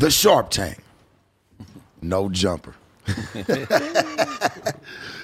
[0.00, 0.78] The Sharp Tank.
[2.00, 2.74] No jumper.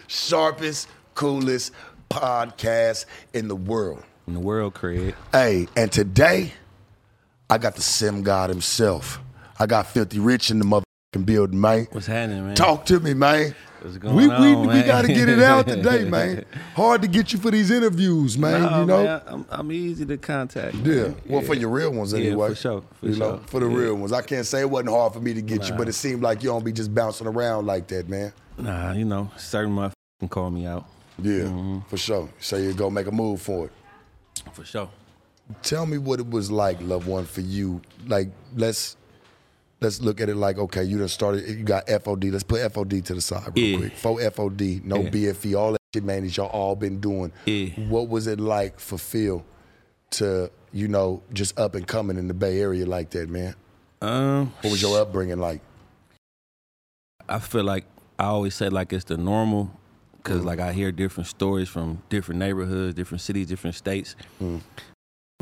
[0.07, 1.73] Sharpest, coolest
[2.11, 4.05] podcast in the world.
[4.27, 5.15] In the world, Craig.
[5.33, 6.53] Hey, and today
[7.49, 9.19] I got the sim god himself.
[9.59, 10.67] I got Filthy Rich in the
[11.19, 11.87] motherfucking building, man.
[11.91, 12.55] What's happening, man?
[12.57, 13.55] Talk to me, man.
[13.83, 14.87] What's going we, we, on, we man?
[14.87, 16.45] got to get it out today, man.
[16.75, 18.63] Hard to get you for these interviews, man.
[18.63, 20.75] Nah, you know, man, I'm, I'm easy to contact.
[20.77, 21.03] yeah.
[21.03, 21.17] man.
[21.29, 22.49] Well, for your real ones anyway.
[22.49, 23.77] Yeah, for sure, for you know, for the Yeah.
[23.77, 24.13] real ones.
[24.13, 26.43] I can't say it wasn't hard for me to get you, but it seemed like
[26.43, 28.33] you don't be just bouncing around like that, man.
[28.59, 30.87] Nah, you know, certain motherfuckers can call me out.
[31.23, 31.79] Yeah, Mm-hmm.
[31.89, 32.29] for sure.
[32.41, 33.73] So you go make a move for it.
[34.53, 34.89] For sure.
[35.63, 37.81] Tell me what it was like, loved one, for you.
[38.07, 38.97] Like, let's
[39.81, 41.49] let's look at it like, okay, you done started.
[41.49, 42.31] You got FOD.
[42.33, 43.77] Let's put FOD to the side real Yeah.
[43.79, 43.97] quick.
[43.97, 45.11] For FOD, no Yeah.
[45.11, 47.33] BFE, all that shit, man, that y'all all been doing.
[47.45, 47.67] Yeah.
[47.89, 49.45] What was it like for Phil
[50.13, 53.55] to, you know, just up and coming in the Bay Area like that, man?
[54.03, 55.61] Um, What was your upbringing like?
[57.29, 57.85] I feel like
[58.19, 59.71] I always say like it's the normal
[60.19, 60.47] because Mm-hmm.
[60.47, 64.17] like I hear different stories from different neighborhoods, different cities, different states.
[64.43, 64.61] Mm.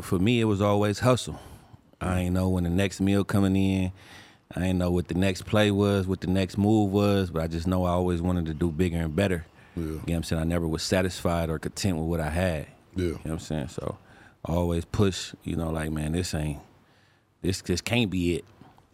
[0.01, 1.39] For me, it was always hustle.
[2.01, 3.91] I ain't know when the next meal coming in.
[4.53, 7.47] I didn't know what the next play was, what the next move was, but I
[7.47, 9.45] just know I always wanted to do bigger and better.
[9.75, 9.83] Yeah.
[9.83, 10.41] You know what I'm saying?
[10.41, 12.67] I never was satisfied or content with what I had.
[12.95, 13.05] Yeah.
[13.05, 13.67] You know what I'm saying?
[13.69, 13.97] So
[14.45, 16.59] I always push, you know, like, man, this ain't,
[17.41, 18.45] this this can't be it.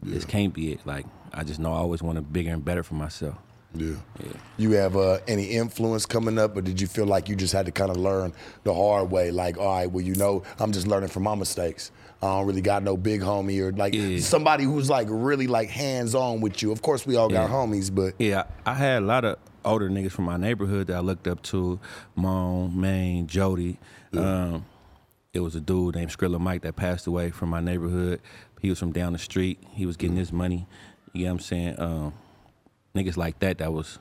[0.01, 0.79] This can't be it.
[0.85, 3.35] Like, I just know I always wanted bigger and better for myself.
[3.73, 3.95] Yeah.
[4.57, 7.65] You have uh, any influence coming up, or did you feel like you just had
[7.67, 8.33] to kind of learn
[8.63, 9.31] the hard way?
[9.31, 11.91] Like, all right, well, you know, I'm just learning from my mistakes.
[12.21, 14.19] I don't really got no big homie or like Yeah.
[14.19, 16.71] somebody who's like really like hands on with you.
[16.71, 17.55] Of course, we all got Yeah.
[17.55, 20.99] homies, but Yeah, I had a lot of older niggas from my neighborhood that I
[20.99, 21.79] looked up to,
[22.15, 23.79] Mon, Maine, Jody.
[24.15, 24.65] Um,
[25.33, 28.19] it was a dude named Skrilla Mike that passed away from my neighborhood.
[28.61, 29.57] He was from down the street.
[29.71, 30.67] He was getting his money.
[31.13, 31.75] You know what I'm saying?
[31.79, 32.13] Um,
[32.95, 33.99] niggas like that, that was,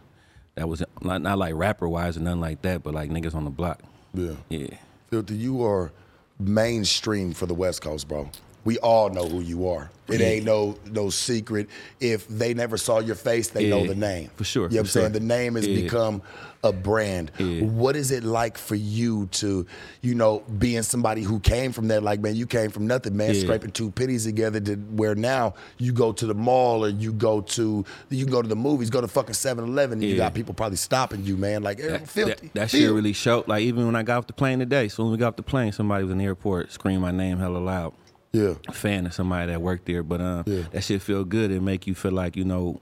[0.54, 3.44] that was not, not like rapper wise or nothing like that, but like niggas on
[3.44, 3.82] the block.
[4.14, 4.32] yeah.
[4.48, 4.68] Yeah.
[5.10, 5.90] Filthy, you are
[6.38, 8.30] mainstream for the West Coast, bro.
[8.64, 9.90] We all know who you are.
[10.08, 10.26] It Yeah.
[10.26, 11.68] ain't no no secret.
[12.00, 14.30] If they never saw your face, they know the name.
[14.36, 15.12] for sure, You know what I'm for saying?
[15.12, 15.80] The name has Yeah.
[15.82, 16.22] become
[16.62, 17.30] a brand.
[17.38, 17.62] Yeah.
[17.62, 19.64] What is it like for you to,
[20.02, 23.34] you know, being somebody who came from that, like, man, you came from nothing, man,
[23.34, 23.40] Yeah.
[23.40, 27.40] scraping two pennies together to where now you go to the mall or you go
[27.42, 30.76] to you can go to the movies, go to fucking 7-Eleven, you got people probably
[30.76, 31.62] stopping you, man.
[31.62, 32.32] Like, hey, That, filthy.
[32.48, 33.48] that, that shit really showed.
[33.48, 35.42] Like even when I got off the plane today, soon as we got off the
[35.42, 37.94] plane, somebody was in the airport screaming my name hella loud.
[38.32, 38.54] Yeah.
[38.72, 40.62] Fan of somebody that worked there, but um, Yeah.
[40.72, 41.50] that shit feel good.
[41.50, 42.80] It make you feel like you know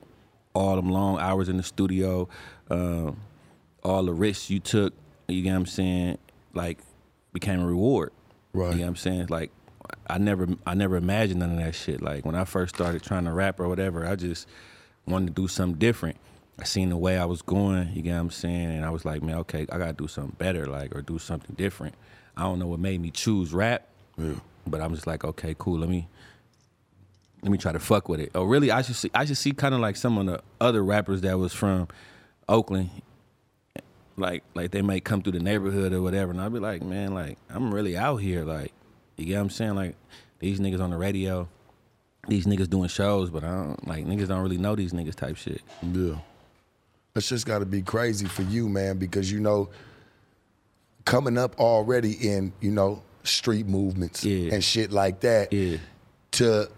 [0.55, 2.29] all them long hours in the studio,
[2.71, 3.17] um,
[3.83, 4.93] all the risks you took.
[5.29, 6.19] You get what I'm saying?
[6.55, 6.79] Like
[7.33, 8.13] became a reward.
[8.53, 8.73] Right.
[8.73, 9.27] You know what I'm saying?
[9.29, 9.51] Like
[10.09, 12.03] I never, I never imagined none of that shit.
[12.03, 14.47] Like when I first started trying to rap or whatever, I just
[15.07, 16.17] wanted to do something different.
[16.61, 19.05] I seen the way I was going, you get what I'm saying, and I was
[19.05, 21.95] like, man, okay, I gotta do something better, like, or do something different.
[22.37, 23.87] I don't know what made me choose rap,
[24.19, 24.35] Yeah.
[24.69, 25.79] But I'm just like, okay, cool.
[25.79, 26.09] Let me
[27.43, 28.31] let me try to fuck with it.
[28.35, 28.71] Oh, really?
[28.71, 29.11] I should see.
[29.15, 31.89] I should see kind of like some of the other rappers that was from
[32.49, 32.91] Oakland.
[34.17, 37.15] Like, like they might come through the neighborhood or whatever, and I'll be like, man,
[37.15, 38.45] like I'm really out here.
[38.45, 38.73] Like,
[39.17, 39.77] you get what I'm saying?
[39.77, 39.95] Like
[40.41, 41.49] these niggas on the radio,
[42.27, 45.37] these niggas doing shows, but I don't like niggas don't really know these niggas type
[45.37, 45.63] shit.
[45.83, 46.17] Yeah.
[47.15, 49.69] it's just got to be crazy for you, man, because you know,
[51.05, 54.53] coming up already in, you know, street movements Yeah.
[54.55, 55.79] and shit like that, Yeah.
[56.33, 56.69] to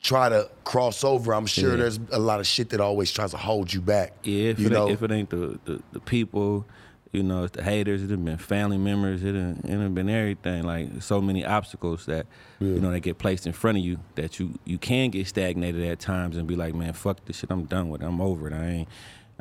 [0.00, 1.76] try to cross over, I'm sure Yeah.
[1.76, 4.12] there's a lot of shit that always tries to hold you back.
[4.22, 6.64] Yeah, if, you it, know, ain't, if it ain't the, the, the people,
[7.12, 10.64] you know, it's the haters, it have been family members, it have, it been everything.
[10.64, 12.26] Like so many obstacles that
[12.60, 15.82] you know that get placed in front of you that you you can get stagnated
[15.84, 18.48] at times and be like, man, fuck this shit, I'm done with it, I'm over
[18.48, 18.88] it, I ain't,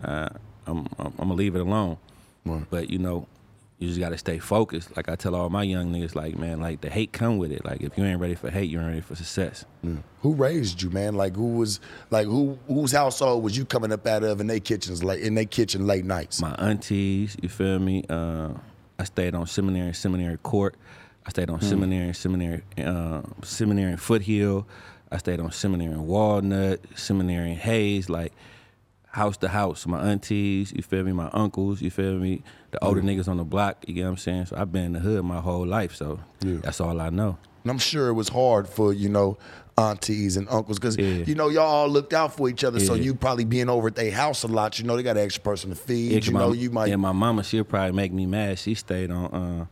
[0.01, 0.29] uh,
[0.67, 1.97] I'm, I'm I'm gonna leave it alone.
[2.69, 3.27] But you know,
[3.77, 4.95] you just gotta stay focused.
[4.95, 7.65] Like I tell all my young niggas, like man, like the hate come with it.
[7.65, 9.65] Like if you ain't ready for hate, you ain't ready for success.
[10.21, 11.15] who raised you, man?
[11.15, 14.61] Like who was like who whose household was you coming up out of in their
[14.61, 16.41] kitchens late in their kitchen late nights?
[16.41, 18.05] my aunties, you feel me?
[18.09, 18.49] Uh,
[18.97, 20.75] I stayed on seminary, seminary court.
[21.25, 24.67] I stayed on seminary, seminary, uh, seminary in Foothill.
[25.11, 28.31] I stayed on seminary in Walnut, seminary in Hayes, like
[29.15, 29.87] house to house.
[29.87, 31.13] My aunties, you feel me?
[31.13, 32.43] My uncles, you feel me?
[32.71, 34.47] The older niggas on the block, you get what I'm saying?
[34.47, 36.57] So I've been in the hood my whole life, so Yeah.
[36.61, 37.37] that's all I know.
[37.63, 39.37] And I'm sure it was hard for, you know,
[39.77, 41.23] aunties and uncles because, Yeah.
[41.25, 42.79] you know, y'all all looked out for each other.
[42.79, 44.77] So you probably being over at their house a lot.
[44.79, 46.11] You know, they got an extra person to feed.
[46.11, 46.89] Yeah, you my, know, you might.
[46.89, 48.59] Yeah, my mama, she'll probably make me mad.
[48.59, 49.65] She stayed on uh,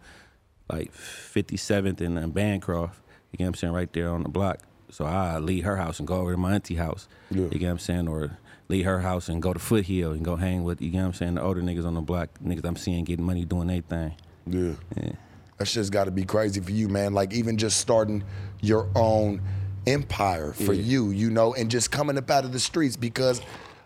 [0.73, 2.99] like 57th and uh, Bancroft.
[3.31, 3.73] You get what I'm saying?
[3.73, 4.59] Right there on the block.
[4.89, 7.07] So I leave her house and go over to my auntie house.
[7.31, 7.43] Yeah.
[7.51, 8.07] You get what I'm saying?
[8.07, 8.37] Or
[8.73, 11.13] leave her house and go to Foothill and go hang with, you get what I'm
[11.13, 14.15] saying, the older niggas on the block, niggas I'm seeing getting money doing their thing.
[14.47, 14.73] Yeah.
[14.97, 15.11] Yeah.
[15.59, 17.13] That shit's got to be crazy for you, man.
[17.13, 18.23] Like even just starting
[18.61, 19.41] your own
[19.85, 20.81] empire for Yeah.
[20.81, 23.41] you, you know, and just coming up out of the streets because,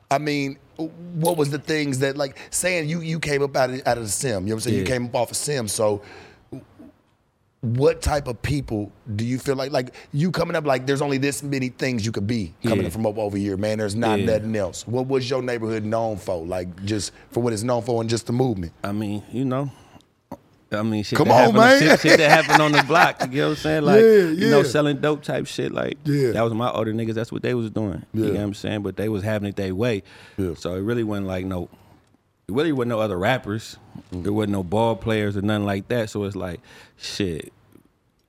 [0.10, 3.82] I mean, what was the things that like saying you you came up out of,
[3.86, 4.30] out of the sim?
[4.30, 4.78] You know what I'm saying?
[4.80, 6.02] You came up off of sim, so.
[7.62, 11.18] What type of people do you feel like like you coming up like there's only
[11.18, 12.90] this many things you could be coming Yeah.
[12.90, 13.80] from up over here, man.
[13.80, 14.26] There's not Yeah.
[14.38, 14.88] nothing else.
[14.88, 16.46] What was your neighborhood known for?
[16.46, 18.74] Like just for what it's known for and just the movement.
[18.84, 19.72] I mean, you know,
[20.72, 21.80] I mean, shit Come that on, man.
[21.80, 23.22] Shit, shit that happened on the block.
[23.32, 23.84] You know what I'm saying?
[23.84, 25.72] Like, Yeah, you know, selling dope type shit.
[25.72, 26.34] Like, Yeah.
[26.34, 27.16] that was my older niggas.
[27.16, 28.04] That's what they was doing.
[28.14, 28.30] You Yeah.
[28.34, 28.84] know what I'm saying?
[28.84, 30.04] But they was having it their way.
[30.38, 30.54] Yeah.
[30.56, 31.70] So it really wasn't like no,
[32.50, 33.78] really wasn't no other rappers.
[34.12, 36.10] There wasn't no ball players or nothing like that.
[36.10, 36.62] So it's like,
[36.98, 37.52] shit.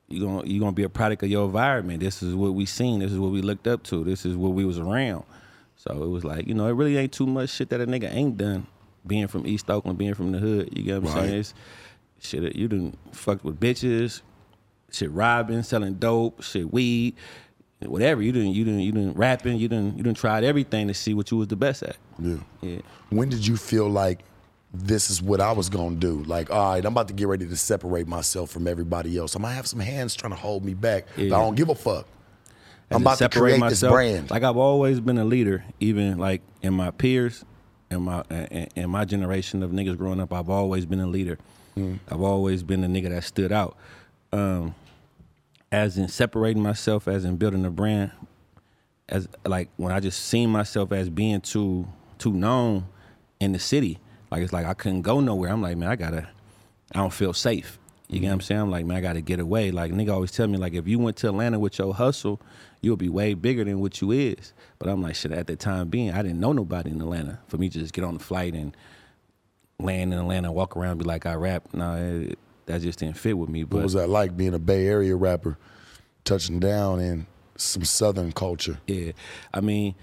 [0.08, 2.00] You gonna you gonna be a product of your environment.
[2.00, 3.00] This is what we seen.
[3.00, 4.02] This is what we looked up to.
[4.04, 5.22] This is what we was around.
[5.76, 8.10] So it was like you know it really ain't too much shit that a nigga
[8.12, 8.66] ain't done.
[9.06, 11.28] Being from East Oakland, being from the hood, you get what I'm Right.
[11.28, 11.40] saying?
[11.40, 11.54] It's,
[12.20, 14.22] shit, you done fucked with bitches,
[14.90, 17.14] shit robbing, selling dope, shit weed,
[17.80, 18.22] whatever.
[18.22, 19.56] You didn't you didn't you didn't rapping.
[19.56, 21.96] You didn't you didn't tried everything to see what you was the best at.
[22.18, 22.36] Yeah.
[22.60, 22.78] Yeah.
[23.10, 24.20] when did you feel like
[24.74, 26.22] this is what I was gonna do?
[26.24, 29.36] Like, all right, I'm about to get ready to separate myself from everybody else.
[29.36, 31.74] I might have some hands trying to hold me back, but I don't give a
[31.74, 32.06] fuck.
[32.90, 33.80] I'm about to create myself.
[33.80, 34.30] this brand.
[34.30, 37.44] Like I've always been a leader, even like in my peers,
[37.90, 40.32] in my in, in my generation of niggas growing up.
[40.32, 41.38] I've always been a leader.
[41.76, 42.00] Mm.
[42.10, 43.76] I've always been a nigga that stood out.
[44.32, 44.74] Um,
[45.70, 48.10] as in separating myself, as in building a brand,
[49.08, 51.88] as like when I just seen myself as being too
[52.18, 52.86] too known
[53.40, 53.98] in the city.
[54.30, 55.50] Like it's like I couldn't go nowhere.
[55.50, 56.28] I'm like, man, I gotta.
[56.94, 57.78] I don't feel safe.
[58.08, 58.46] You get what I'm mm-hmm.
[58.46, 58.60] saying?
[58.62, 59.70] I'm like, man, I gotta get away.
[59.70, 62.40] Like nigga always tell me, like if you went to Atlanta with your hustle,
[62.80, 64.52] you'll be way bigger than what you is.
[64.78, 65.32] But I'm like, shit.
[65.32, 67.40] At the time being, I didn't know nobody in Atlanta.
[67.48, 68.76] For me to just get on the flight and
[69.78, 71.68] land in Atlanta, walk around, be like, I rap.
[71.72, 72.38] No, it,
[72.68, 73.64] that just didn't fit with me.
[73.64, 75.58] But what was that like being a Bay Area rapper,
[76.24, 77.26] touching down in
[77.56, 78.78] some Southern culture?
[78.86, 79.12] Yeah,
[79.52, 79.94] I mean,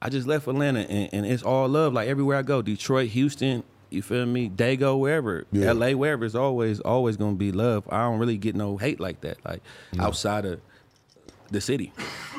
[0.00, 1.92] I just left Atlanta and, and it's all love.
[1.92, 5.72] Like everywhere I go, Detroit, Houston, you feel me, Dago, wherever, Yeah.
[5.72, 7.84] LA, wherever, it's always always gonna be love.
[7.90, 9.62] I don't really get no hate like that, like
[9.98, 10.60] outside of
[11.50, 11.92] the city.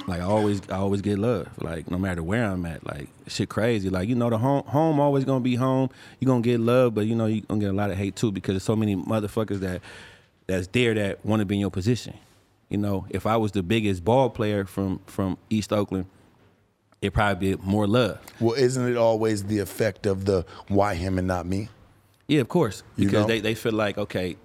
[0.07, 1.49] Like I always, I always get love.
[1.61, 3.89] Like no matter where I'm at, like shit crazy.
[3.89, 5.89] Like you know, the home, home always gonna be home.
[6.19, 8.31] You gonna get love, but you know you gonna get a lot of hate too
[8.31, 9.81] because there's so many motherfuckers that
[10.47, 12.13] that's there that want to be in your position.
[12.69, 16.05] You know, if I was the biggest ball player from from East Oakland,
[17.01, 18.19] it'd probably be more love.
[18.39, 21.69] Well, isn't it always the effect of the why him and not me?
[22.27, 23.27] Yeah, of course, You because know?
[23.27, 24.37] they they feel like okay,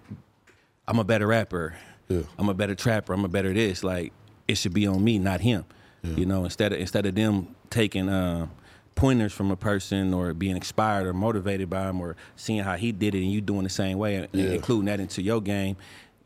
[0.88, 1.76] I'm a better rapper.
[2.08, 2.22] Yeah.
[2.38, 3.12] I'm a better trapper.
[3.12, 3.82] I'm a better this.
[3.82, 4.12] Like
[4.52, 5.64] it should be on me, not him.
[6.04, 8.48] You know, instead of instead of them taking uh,
[8.96, 12.90] pointers from a person or being inspired or motivated by him or seeing how he
[12.90, 14.46] did it and you doing the same way and Yeah.
[14.50, 15.76] including that into your game,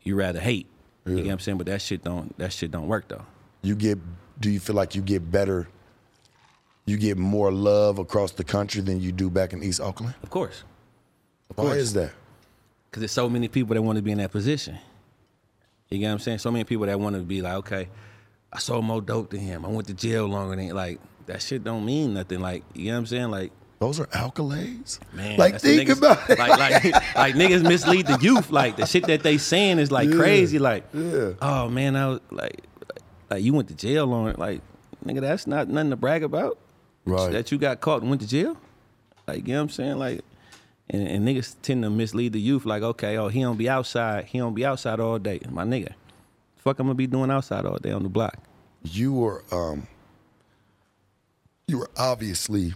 [0.01, 0.65] you rather hate.
[1.05, 1.57] You get what I'm saying?
[1.59, 3.23] But that shit don't that shit don't work though.
[3.61, 3.99] You get?
[4.39, 5.67] Do you feel like you get better?
[6.87, 10.15] You get more love across the country than you do back in East Oakland.
[10.23, 10.63] Of course.
[11.51, 11.77] Of Why course.
[11.77, 12.13] is that?
[12.89, 14.77] Because there's so many people that want to be in that position.
[15.89, 16.39] You get what I'm saying?
[16.39, 17.89] So many people that want to be like, okay,
[18.53, 19.65] I sold more dope than him.
[19.65, 22.39] I went to jail longer than like that shit don't mean nothing.
[22.39, 23.29] Like, you know what I'm saying?
[23.31, 24.99] Like, Those are accolades.
[25.13, 26.39] man, like think niggas- about it.
[26.39, 26.83] Like, like,
[27.15, 28.49] like niggas mislead the youth.
[28.49, 30.59] Like the shit that they saying is like Yeah, crazy.
[30.59, 31.33] Like, yeah.
[31.41, 32.63] oh man, I was like,
[33.29, 34.33] like you went to jail long.
[34.37, 34.61] Like,
[35.05, 36.57] nigga, that's not nothing to brag about.
[37.05, 37.31] Right.
[37.31, 38.57] That you got caught and went to jail.
[39.27, 39.97] Like, you know what I'm saying?
[39.99, 40.21] Like,
[40.89, 42.65] and, and niggas tend to mislead the youth.
[42.65, 44.25] Like, okay, oh, he don't be outside.
[44.25, 45.41] He don't be outside all day.
[45.49, 45.93] My nigga,
[46.67, 48.37] fuck, I'm gonna be doing outside all day on the block.
[48.83, 49.87] you were um
[51.67, 52.73] you were obviously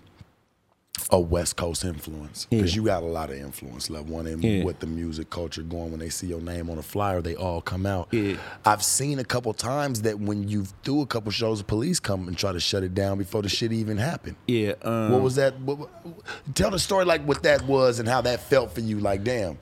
[1.09, 2.81] a West Coast influence because Yeah.
[2.81, 4.63] you got a lot of influence, love one in Yeah.
[4.63, 5.91] with the music culture going.
[5.91, 8.09] When they see your name on a flyer, they all come out.
[8.11, 8.35] Yeah.
[8.65, 12.27] I've seen a couple times that when you do a couple shows, the police come
[12.27, 14.35] and try to shut it down before the shit even happened.
[14.47, 14.73] Yeah.
[14.83, 15.59] Um, What was that?
[15.61, 16.23] What, what-
[16.55, 18.99] tell the story like what that was and how that felt for you.
[18.99, 19.57] Like, damn,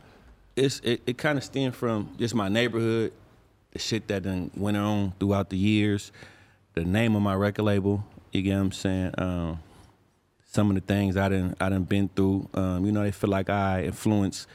[0.56, 3.14] it's it, it kind of stemmed from just my neighborhood,
[3.72, 6.12] the shit that done went on throughout the years,
[6.74, 8.04] the name of my record label.
[8.32, 9.12] You get what I'm saying?
[9.18, 9.60] Um,
[10.46, 12.50] some of the things I didn't I done been through.
[12.54, 14.48] Um, you know, they feel like I influence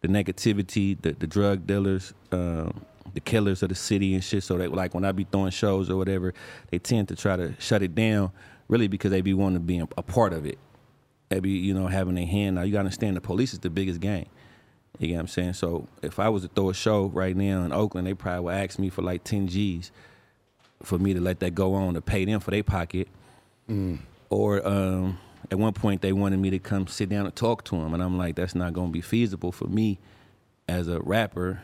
[0.00, 2.84] the negativity, the the drug dealers, um,
[3.14, 4.42] the killers of the city and shit.
[4.42, 6.32] So they like when I be throwing shows or whatever,
[6.70, 8.32] they tend to try to shut it down,
[8.68, 10.58] really because they be wanting to be a, a part of it.
[11.28, 12.56] They be you know having a hand.
[12.56, 14.26] Now you gotta understand the police is the biggest gang.
[14.98, 15.52] You get what I'm saying?
[15.54, 18.54] So if I was to throw a show right now in Oakland, they probably would
[18.54, 19.90] ask me for like 10 G's.
[20.82, 23.08] for me to let that go on to pay them for their pocket.
[23.68, 23.98] Mm.
[24.30, 25.18] Or um,
[25.50, 28.02] at one point they wanted me to come sit down and talk to them, and
[28.02, 29.98] I'm like, that's not gonna be feasible for me
[30.68, 31.62] as a rapper.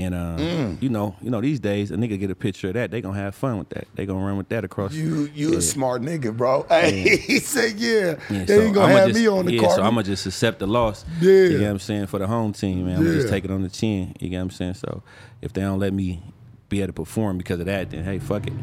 [0.00, 0.80] And uh, Mm.
[0.80, 3.18] you know, you know, these days a nigga get a picture of that, they gonna
[3.18, 3.86] have fun with that.
[3.96, 4.94] They gonna run with that across.
[4.94, 5.58] You you Yeah.
[5.58, 6.64] a smart nigga, bro.
[6.70, 8.16] Hey, he said, yeah.
[8.30, 10.24] Yeah, they ain't gonna I'ma have just, me on the yeah, so I'm gonna just
[10.24, 11.04] accept the loss.
[11.20, 11.30] Yeah.
[11.32, 12.06] You get what I'm saying?
[12.06, 12.96] For the home team, man.
[12.96, 14.14] I'm gonna just take it on the chin.
[14.20, 14.74] You get what I'm saying?
[14.74, 15.02] So
[15.42, 16.22] if they don't let me
[16.70, 18.54] be able to perform because of that, then hey, fuck it.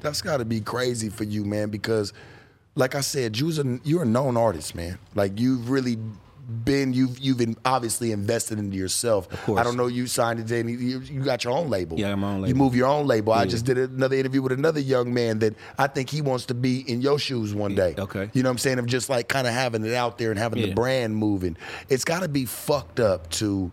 [0.00, 1.70] That's got to be crazy for you, man.
[1.70, 2.12] Because,
[2.76, 4.98] like I said, you're a, you're a known artist, man.
[5.16, 5.98] Like you've really
[6.48, 9.30] been you've you've obviously invested into yourself.
[9.32, 9.60] Of course.
[9.60, 10.72] I don't know you signed any.
[10.72, 11.98] You, you got your own label.
[11.98, 12.48] Yeah, my own label.
[12.48, 13.32] You move your own label.
[13.32, 16.54] I just did another interview with another young man that I think he wants to
[16.54, 17.94] be in your shoes one day.
[17.98, 18.30] okay.
[18.32, 18.78] You know what I'm saying?
[18.78, 21.56] Of just like kind of having it out there and having the brand moving.
[21.88, 23.70] It's got to be fucked up to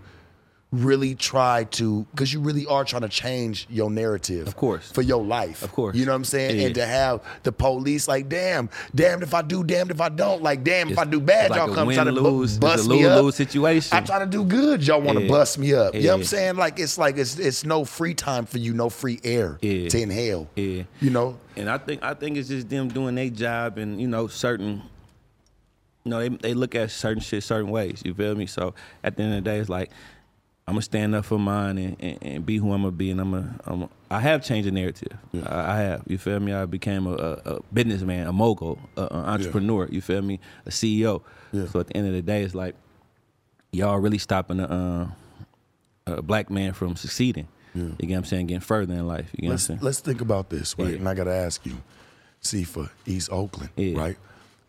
[0.75, 4.91] really try to because you really are trying to change your narrative Of course.
[4.91, 5.95] for your life Of course.
[5.95, 6.65] you know what i'm saying Yeah.
[6.67, 10.41] and to have the police like damn damned if i do damned if i don't
[10.43, 13.05] like damn if i do bad like y'all come try to it's a bust me
[13.05, 13.97] up lose-lose situation.
[13.97, 15.31] i'm trying to do good y'all want to Yeah.
[15.31, 18.13] bust me up you know what i'm saying like it's like it's it's no free
[18.13, 19.89] time for you no free air Yeah.
[19.89, 20.83] to inhale Yeah.
[21.01, 24.07] you know And I think I think it's just them doing their job and you
[24.07, 24.81] know certain
[26.03, 28.01] you know they they look at certain shit certain ways.
[28.05, 28.45] You feel me?
[28.45, 29.89] So at the end of the day, it's like
[30.67, 33.21] I'm gonna stand up for mine and, and, and be who I'm gonna be, and
[33.21, 35.11] I'm a, I'm a I have changed the narrative.
[35.45, 36.03] I, I have.
[36.07, 36.53] You feel me?
[36.53, 39.87] I became a, a, a businessman, a mogul, an entrepreneur.
[39.91, 40.39] You feel me?
[40.65, 41.21] A CEO.
[41.51, 41.67] Yeah.
[41.67, 42.73] So at the end of the day, it's like
[43.71, 45.11] y'all really stopping a,
[46.07, 47.47] uh, a black man from succeeding.
[47.75, 48.47] You get what I'm saying?
[48.47, 49.29] Getting further in life.
[49.33, 49.85] You get let's what I'm saying?
[49.85, 50.95] let's think about this right Yeah.
[50.95, 51.75] and i gotta ask you
[52.39, 53.99] see for east oakland Yeah.
[53.99, 54.17] right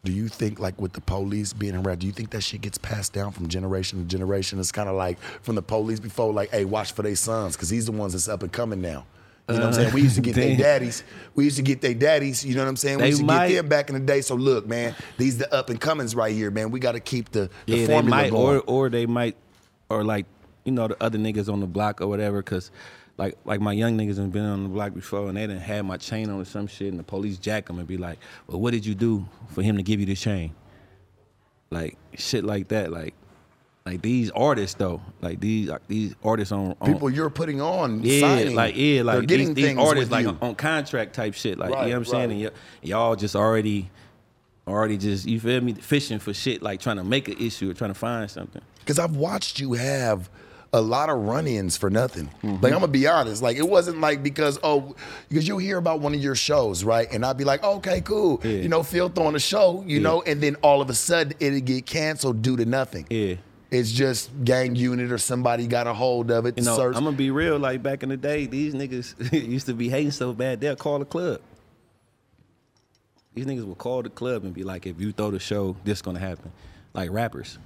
[0.07, 2.79] do you think like with the police being around do you think that shit gets
[2.79, 6.51] passed down from generation to generation it's kind of like from the police before like
[6.51, 9.05] hey watch for their sons because he's the ones that's up and coming now
[9.49, 9.95] you know what I'm saying?
[9.95, 11.05] We used to get uh, their daddies.
[11.37, 12.45] We used to get their daddies.
[12.45, 12.97] You know what I'm saying?
[12.97, 13.49] We They used to might.
[13.49, 14.21] get them back in the day.
[14.21, 16.73] So look, man, these the up and comings right here, man.
[16.73, 18.57] We got to keep the, the yeah, they might, going.
[18.57, 19.37] or or they might,
[19.89, 20.27] or like
[20.65, 22.73] you know the other niggas on the block or whatever, cause
[23.19, 25.85] like like my young niggas have been on the block before and they didn't have
[25.85, 28.61] my chain on or some shit, and the police jack them and be like, well,
[28.61, 30.55] what did you do for him to give you this chain?
[31.71, 33.15] Like shit like that, like
[33.87, 38.21] like these artists though, like these these artists on, on People you're putting on, yeah,
[38.21, 41.91] signing, like yeah, like these, these artists like on contract type shit, like Right, you
[41.91, 43.91] know what I'm saying, and y'all just already,
[44.67, 47.75] already just you feel me, fishing for shit, like trying to make an issue or
[47.75, 48.63] trying to find something.
[48.81, 50.29] Because I've watched you have
[50.73, 52.27] a lot of run-ins for nothing.
[52.43, 52.63] Mm-hmm.
[52.63, 54.95] Like I'm gonna be honest, like it wasn't like because oh,
[55.29, 57.09] because you hear about one of your shows, right?
[57.11, 58.51] And I'd be like, okay, cool, Yeah.
[58.51, 60.03] you know, Phil throwing a show, you Yeah.
[60.03, 63.07] know, and then all of a sudden it'd get canceled due to nothing.
[63.11, 63.37] Yeah.
[63.71, 66.57] It's just gang unit or somebody got a hold of it.
[66.59, 66.97] You know, search.
[66.97, 67.59] I'm gonna be real.
[67.59, 70.99] Like back in the day, these niggas used to be hating so bad they'll call
[70.99, 71.41] the club.
[73.35, 76.01] These niggas will call the club and be like, "If you throw the show, this
[76.01, 76.53] gonna happen."
[76.95, 77.59] Like rappers,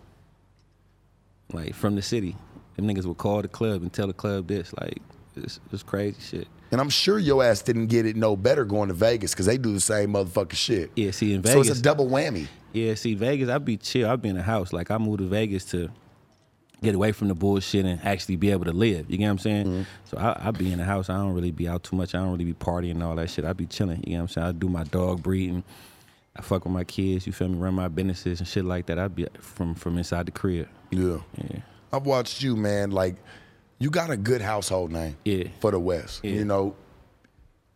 [1.53, 2.35] like from the city,
[2.81, 4.73] them niggas will call the club and tell the club this.
[4.81, 4.99] Like,
[5.37, 6.49] it's, it's crazy shit.
[6.73, 9.59] and I'm sure your ass didn't get it no better going to Vegas because they
[9.59, 10.91] do the same motherfucking shit.
[10.97, 11.67] Yeah, see in Vegas.
[11.67, 12.47] So it's a double whammy.
[12.73, 14.09] Yeah, see, Vegas, I'd be chill.
[14.09, 14.73] I'd be in the house.
[14.73, 15.91] Like I moved to Vegas to
[16.83, 19.11] get away from the bullshit and actually be able to live.
[19.11, 19.67] You get what I'm saying?
[19.67, 19.83] Mm-hmm.
[20.05, 21.11] So I, I be in the house.
[21.11, 22.15] I don't really be out too much.
[22.15, 23.45] I don't really be partying and all that shit.
[23.45, 24.03] I be chilling.
[24.07, 24.47] You know what I'm saying?
[24.47, 25.63] I do my dog breeding.
[26.37, 27.27] I fuck with my kids.
[27.27, 27.59] You feel me?
[27.59, 28.99] Run my businesses and shit like that.
[28.99, 30.69] I be from from inside the crib.
[30.91, 31.19] Yeah.
[31.37, 31.59] Yeah.
[31.93, 32.91] I've watched you, man.
[32.91, 33.17] Like,
[33.79, 35.45] you got a good household name Yeah.
[35.61, 36.21] for the West.
[36.23, 36.33] Yeah.
[36.33, 36.75] You know,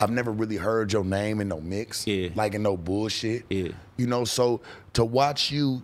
[0.01, 2.29] I've never really heard your name in no mix, Yeah.
[2.35, 3.45] like in no bullshit.
[3.49, 3.69] Yeah.
[3.97, 4.61] You know, so
[4.95, 5.83] to watch you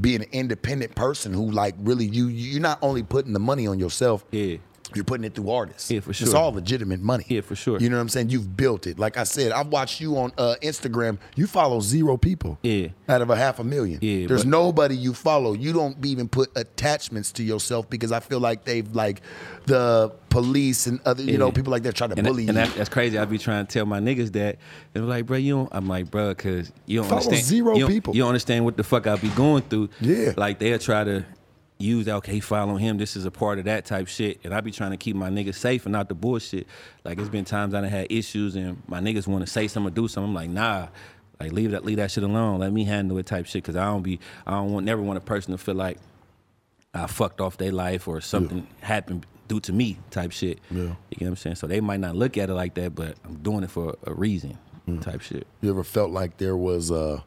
[0.00, 3.78] be an independent person who, like, really, you you're not only putting the money on
[3.78, 4.24] yourself.
[4.30, 4.56] Yeah.
[4.94, 5.90] You're putting it through artists.
[5.90, 6.26] Yeah, for sure.
[6.26, 7.24] It's all legitimate money.
[7.26, 7.80] Yeah, for sure.
[7.80, 8.28] You know what I'm saying?
[8.28, 8.98] You've built it.
[8.98, 11.18] Like I said, I've watched you on uh, Instagram.
[11.36, 12.58] You follow zero people.
[12.62, 12.88] Yeah.
[13.08, 13.98] Out of a half a million.
[14.02, 15.54] Yeah, There's but- nobody you follow.
[15.54, 19.22] You don't even put attachments to yourself because I feel like they've like
[19.66, 22.58] the police and other, you know, people like that try to And, bully that, and
[22.58, 22.64] you.
[22.72, 23.18] that, that's crazy.
[23.18, 24.58] I be trying to tell my niggas that.
[24.92, 25.68] They're like, bro, you don't.
[25.72, 27.44] I'm like, bro, cause you don't Follow understand.
[27.46, 28.14] zero you don't- people.
[28.14, 29.88] You don't understand what the fuck I be going through.
[30.00, 30.34] Yeah.
[30.36, 31.24] Like they'll try to
[31.78, 32.16] use that.
[32.16, 32.98] Okay, follow him.
[32.98, 34.40] This is a part of that type shit.
[34.44, 36.66] And I be trying to keep my niggas safe and not the bullshit.
[37.04, 39.92] Like it's been times I done had issues and my niggas want to say something
[39.92, 40.30] or do something.
[40.30, 40.88] I'm like, nah.
[41.40, 42.60] Like leave that leave that shit alone.
[42.60, 43.64] Let me handle it type shit.
[43.64, 45.98] Cause I don't be I don't want never want a person to feel like
[46.94, 50.60] I fucked off their life or something happened due to me type shit.
[50.70, 50.82] Yeah.
[50.82, 51.56] You get what I'm saying?
[51.56, 54.14] So they might not look at it like that, but I'm doing it for a
[54.14, 55.00] reason hmm.
[55.00, 55.46] type shit.
[55.60, 57.24] You ever felt like there was a,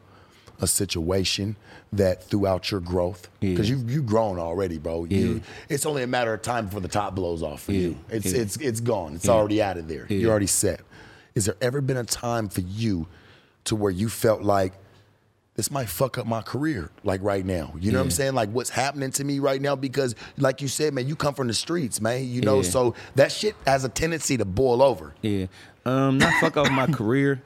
[0.60, 1.56] a situation
[1.92, 3.76] that throughout your growth, because Yeah.
[3.76, 5.04] you've you grown already, bro.
[5.04, 7.96] You, it's only a matter of time before the top blows off for you.
[8.10, 8.40] It's Yeah.
[8.42, 9.14] it's it's gone.
[9.14, 10.06] It's already out of there.
[10.08, 10.80] You're already set.
[11.34, 13.06] Is there ever been a time for you
[13.64, 14.72] to where you felt like
[15.54, 17.72] this might fuck up my career, like right now?
[17.80, 18.34] You know what I'm saying?
[18.34, 19.74] Like what's happening to me right now?
[19.76, 22.26] Because, like you said, man, you come from the streets, man.
[22.26, 22.70] You know, Yeah.
[22.70, 25.14] so that shit has a tendency to boil over.
[25.22, 25.46] Yeah.
[25.86, 27.42] Um, not fuck up my career.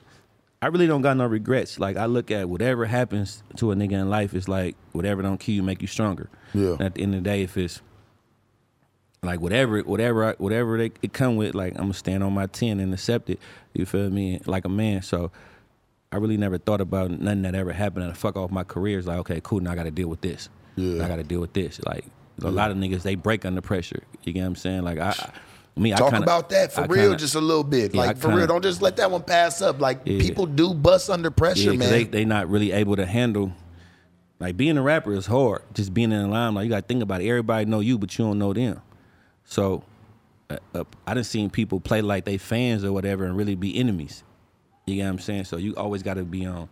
[0.63, 1.79] I really don't got no regrets.
[1.81, 5.39] Like I look at whatever happens to a nigga in life, it's like whatever don't
[5.39, 6.31] kill you make you stronger.
[6.55, 6.73] Yeah.
[6.75, 7.83] And at the end of the day, if it's
[9.23, 12.47] like whatever, whatever, I- whatever they, it come with, like I'm gonna stand on my
[12.47, 13.41] ten and accept it.
[13.75, 14.41] You feel me?
[14.47, 15.03] Like a man.
[15.03, 15.31] So
[16.13, 18.99] I really never thought about nothing that ever happened and fuck off my career.
[18.99, 19.61] It's like okay, cool.
[19.61, 20.49] Now I got to deal with this.
[20.77, 21.05] Yeah.
[21.05, 21.81] I got to deal with this.
[21.85, 22.05] Like
[22.43, 24.03] a lot of niggas, they break under pressure.
[24.25, 24.83] You get what I'm saying?
[24.83, 25.15] Like I
[25.77, 27.95] me, I Talk kinda, about that for I real, kinda- just a little bit.
[27.95, 29.81] Yeah, I like for kinda- real, don't just let that one pass up.
[29.81, 30.19] Like Yeah.
[30.21, 31.91] people do bust under pressure, Yeah, man.
[31.91, 33.53] they they not really able to handle.
[34.39, 35.63] Like being a rapper is hard.
[35.73, 37.29] Just being in the limelight, you got to think about it.
[37.29, 38.81] Everybody know you, but you don't know them.
[39.45, 39.85] So,
[40.51, 43.79] uh, uh, I done seen people play like they fans or whatever and really be
[43.79, 44.25] enemies.
[44.87, 45.45] You get what I'm saying?
[45.45, 46.69] So you always got to be on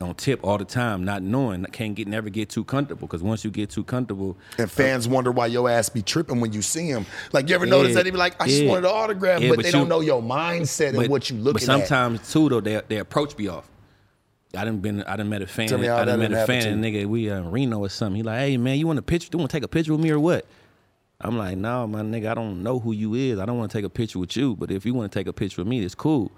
[0.00, 1.62] on tip all the time, not knowing.
[1.66, 5.30] Can't get never get too comfortable because once you get too comfortable, and fans wonder
[5.30, 7.04] why your ass be tripping when you see him.
[7.32, 8.68] Like you ever Yeah, notice that he be like, I just yeah.
[8.70, 11.36] wanted an autograph, Yeah, but, but they you- don't know your mindset and what you
[11.36, 13.68] looking But sometimes too though, they they approach me off.
[14.56, 15.68] I done been I done met a fan.
[15.68, 18.16] Tell me I done met a fan and nigga we uh, in Reno or something.
[18.16, 19.28] He like, hey man, you want a picture?
[19.32, 20.46] You want to take a picture with me or what?
[21.20, 23.38] I'm like, no, my nigga, I don't know who you is.
[23.38, 24.56] I don't want to take a picture with you.
[24.56, 26.32] But if you want to take a picture with me, it's cool.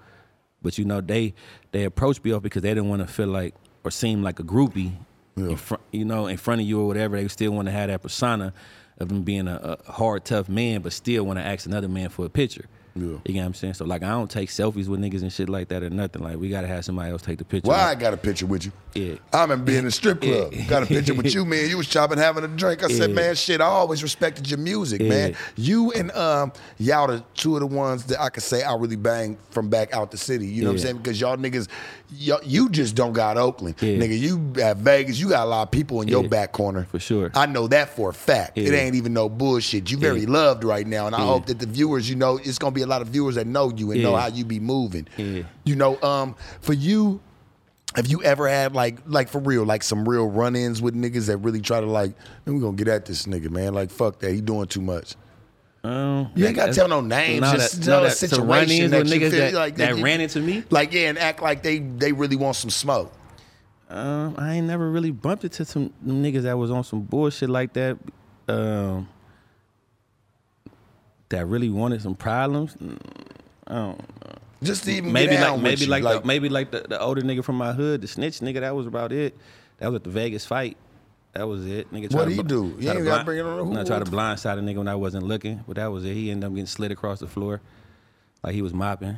[0.63, 1.35] But you know, they
[1.71, 3.53] they approached me because they didn't want to feel like
[3.83, 4.93] or seem like a groupie,
[5.35, 7.21] in front, you know, in front of you or whatever.
[7.21, 8.53] They still want to have that persona
[8.99, 12.09] of them being a, a hard, tough man, but still want to ask another man
[12.09, 12.65] for a picture.
[12.95, 13.03] Yeah.
[13.05, 13.73] You get what I'm saying?
[13.73, 16.21] So like, I don't take selfies with niggas and shit like that or nothing.
[16.21, 17.67] Like, we gotta have somebody else take the picture.
[17.69, 18.71] Why I got a picture with you?
[18.93, 19.15] Yeah.
[19.33, 20.53] I remember being in a strip club.
[20.53, 20.65] Yeah.
[20.67, 21.67] Got a picture with you, man.
[21.69, 22.83] You was chopping, having a drink.
[22.83, 25.09] I said, man, shit, I always respected your music, Yeah.
[25.09, 25.35] man.
[25.55, 28.95] You and um, y'all the two of the ones that I could say I really
[28.95, 30.45] bang from back out the city.
[30.45, 30.97] You know what I'm saying?
[30.97, 31.67] Because y'all niggas,
[32.11, 33.75] y'all, you just don't got Oakland.
[33.81, 33.97] Yeah.
[33.97, 36.85] Nigga, you at Vegas, you got a lot of people in your back corner.
[36.91, 37.31] For sure.
[37.33, 38.55] I know that for a fact.
[38.55, 39.89] It ain't even no bullshit.
[39.89, 40.29] You very Yeah.
[40.29, 41.07] loved right now.
[41.07, 43.35] And I hope that the viewers, you know, it's gonna be a lot of viewers
[43.35, 45.07] that know you and know how you be moving.
[45.17, 45.43] Yeah.
[45.63, 47.21] You know, um, for you,
[47.95, 51.37] have you ever had like like for real, like some real run-ins with niggas that
[51.37, 52.13] really try to like,
[52.45, 53.73] we gonna get at this nigga, man.
[53.73, 55.15] Like fuck that, he doing too much.
[55.83, 59.03] Um, You ain't gotta tell no names, No, just that, tell no, that, situation that
[59.03, 60.63] with you niggas feel that, like that, that ran into me.
[60.69, 63.13] Like yeah, and act like they they really want some smoke.
[63.89, 67.73] Um, I ain't never really bumped into some niggas that was on some bullshit like
[67.73, 67.99] that.
[68.47, 69.07] Um,
[71.33, 72.75] that really wanted some problems.
[72.75, 72.97] Mm,
[73.67, 74.35] I don't know.
[74.61, 75.87] Just even Maybe like maybe you.
[75.87, 78.61] like, the, maybe like the, the older nigga from my hood, the snitch nigga.
[78.61, 79.35] That was about it.
[79.79, 80.77] That was at the Vegas fight.
[81.33, 81.91] That was it.
[81.91, 82.81] Nigga tried What to he bl- do?
[82.81, 85.25] To ain't gotta bring it on No, tried to blindside a nigga when I wasn't
[85.25, 86.13] looking, but that was it.
[86.13, 87.59] He ended up getting slid across the floor,
[88.43, 89.17] like he was mopping.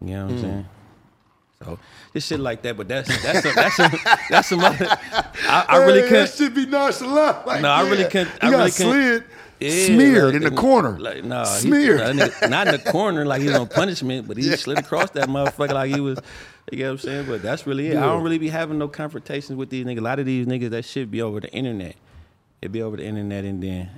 [0.00, 0.42] You know what I'm Hmm.
[0.42, 0.66] saying?
[1.62, 1.78] So
[2.14, 2.76] just shit like that.
[2.76, 3.92] But that's that's a, that's some
[4.30, 4.86] that's some other.
[5.46, 6.26] I, I really Hey, couldn't.
[6.26, 7.46] That should be nonchalant.
[7.46, 8.08] Like, No, I really yeah.
[8.08, 9.24] couldn't- I got really couldn't- slid,
[9.60, 10.98] Yeah, smeared like, in the uh, corner.
[10.98, 12.00] Like, no, he- smeared.
[12.00, 15.28] that not in the corner like he was on punishment, but he slid across that
[15.28, 16.18] motherfucker like he was.
[16.70, 17.26] You get what I'm saying?
[17.26, 17.96] But that's really it.
[17.96, 19.98] I don't really be having no confrontations with these niggas.
[19.98, 21.96] A lot of these niggas, that shit be over the internet.
[22.62, 23.90] It be over the internet, and then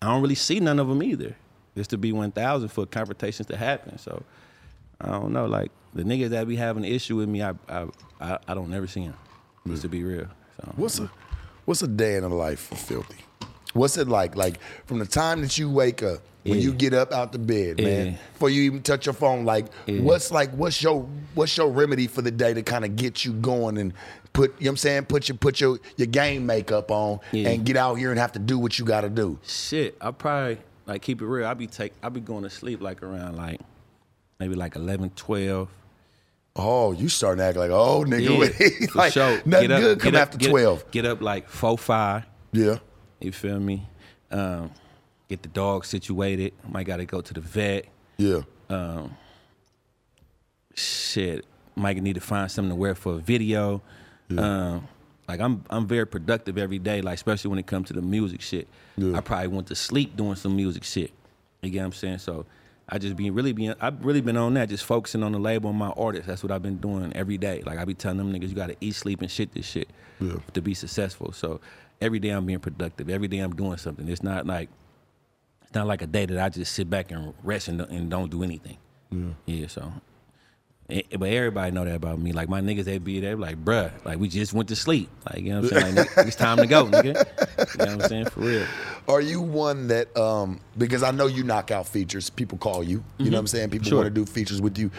[0.00, 1.36] I don't really see none of them either.
[1.74, 3.98] It's to be 1,000 for confrontations to happen.
[3.98, 4.22] So
[5.00, 5.46] I don't know.
[5.46, 7.86] Like the niggas that be having an issue with me, I I
[8.20, 9.16] I, I don't never see them.
[9.66, 10.28] Just to be real.
[10.56, 11.10] So What's a
[11.64, 13.23] what's a day in the life of filthy?
[13.74, 14.34] What's it like?
[14.36, 16.64] Like from the time that you wake up, when Yeah.
[16.64, 20.00] you get up out the bed, man, before you even touch your phone, like Yeah.
[20.00, 23.32] what's like what's your what's your remedy for the day to kind of get you
[23.32, 23.92] going and
[24.32, 27.50] put you know what I'm saying, put your put your your game makeup on Yeah.
[27.50, 29.38] and get out here and have to do what you gotta do.
[29.44, 31.46] Shit, I probably like keep it real.
[31.46, 33.60] I'll be take I'll be going to sleep like around like
[34.38, 35.68] maybe like 11, 12.
[36.56, 38.90] Oh, you starting to act like oh nigga Yeah, wait.
[38.90, 39.40] for like sure.
[39.46, 40.90] nothing Get up- good come get up- after get- twelve.
[40.92, 42.24] Get up like four, five.
[42.52, 42.78] Yeah.
[43.24, 43.86] You feel me?
[44.30, 44.70] Um,
[45.28, 46.52] get the dog situated.
[46.68, 47.86] Might got to go to the vet.
[48.18, 48.42] Yeah.
[50.76, 53.80] Shit, might need to find something to wear for a video.
[54.36, 54.88] Um,
[55.28, 57.00] like I'm, I'm very productive every day.
[57.00, 58.68] Like especially when it comes to the music shit.
[58.96, 59.16] Yeah.
[59.16, 61.12] I probably went to sleep doing some music shit.
[61.62, 62.18] You get what I'm saying?
[62.18, 62.44] So
[62.88, 65.70] I just be really being, I've really been on that, just focusing on the label
[65.70, 66.26] and my artists.
[66.26, 67.62] That's what I've been doing every day.
[67.64, 69.88] Like I be telling them niggas, you got to eat, sleep, and shit this shit
[70.20, 70.34] Yeah.
[70.52, 71.32] to be successful.
[71.32, 71.60] So
[72.00, 73.08] every day I'm being productive.
[73.08, 74.08] Every day I'm doing something.
[74.08, 74.68] It's not like
[75.62, 78.30] it's not like a day that I just sit back and rest and, and don't
[78.30, 78.78] do anything.
[79.46, 79.66] Yeah.
[79.68, 79.92] So
[80.90, 82.32] Eh, But everybody know that about me.
[82.32, 85.08] Like my niggas, they be there, like, bruh, like we just went to sleep.
[85.30, 85.94] Like you know what I'm saying?
[85.94, 87.04] Like it's time to go, nigga.
[87.78, 88.26] You know what I'm saying?
[88.26, 88.66] For real.
[89.08, 93.04] Are you one that um because I know you knock out features, people call you.
[93.18, 93.70] You know what I'm saying?
[93.70, 93.88] People Mm-hmm.
[93.90, 93.98] Sure.
[94.02, 94.90] want to do features with you.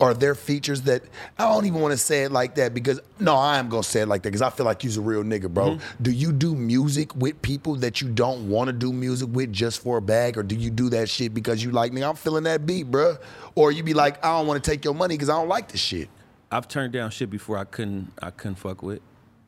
[0.00, 1.02] Are there features that
[1.38, 4.00] I don't even want to say it like that because no, I am gonna say
[4.00, 5.70] it like that because I feel like you's a real nigga, bro.
[5.76, 6.02] Mm-hmm.
[6.02, 9.80] Do you do music with people that you don't want to do music with just
[9.82, 12.08] for a bag, or do you do that shit because you like nigga?
[12.08, 13.18] I'm feeling that beat, bro.
[13.54, 15.68] Or you be like, I don't want to take your money because I don't like
[15.70, 16.08] this shit.
[16.50, 19.00] I've turned down shit before I couldn't I couldn't fuck with.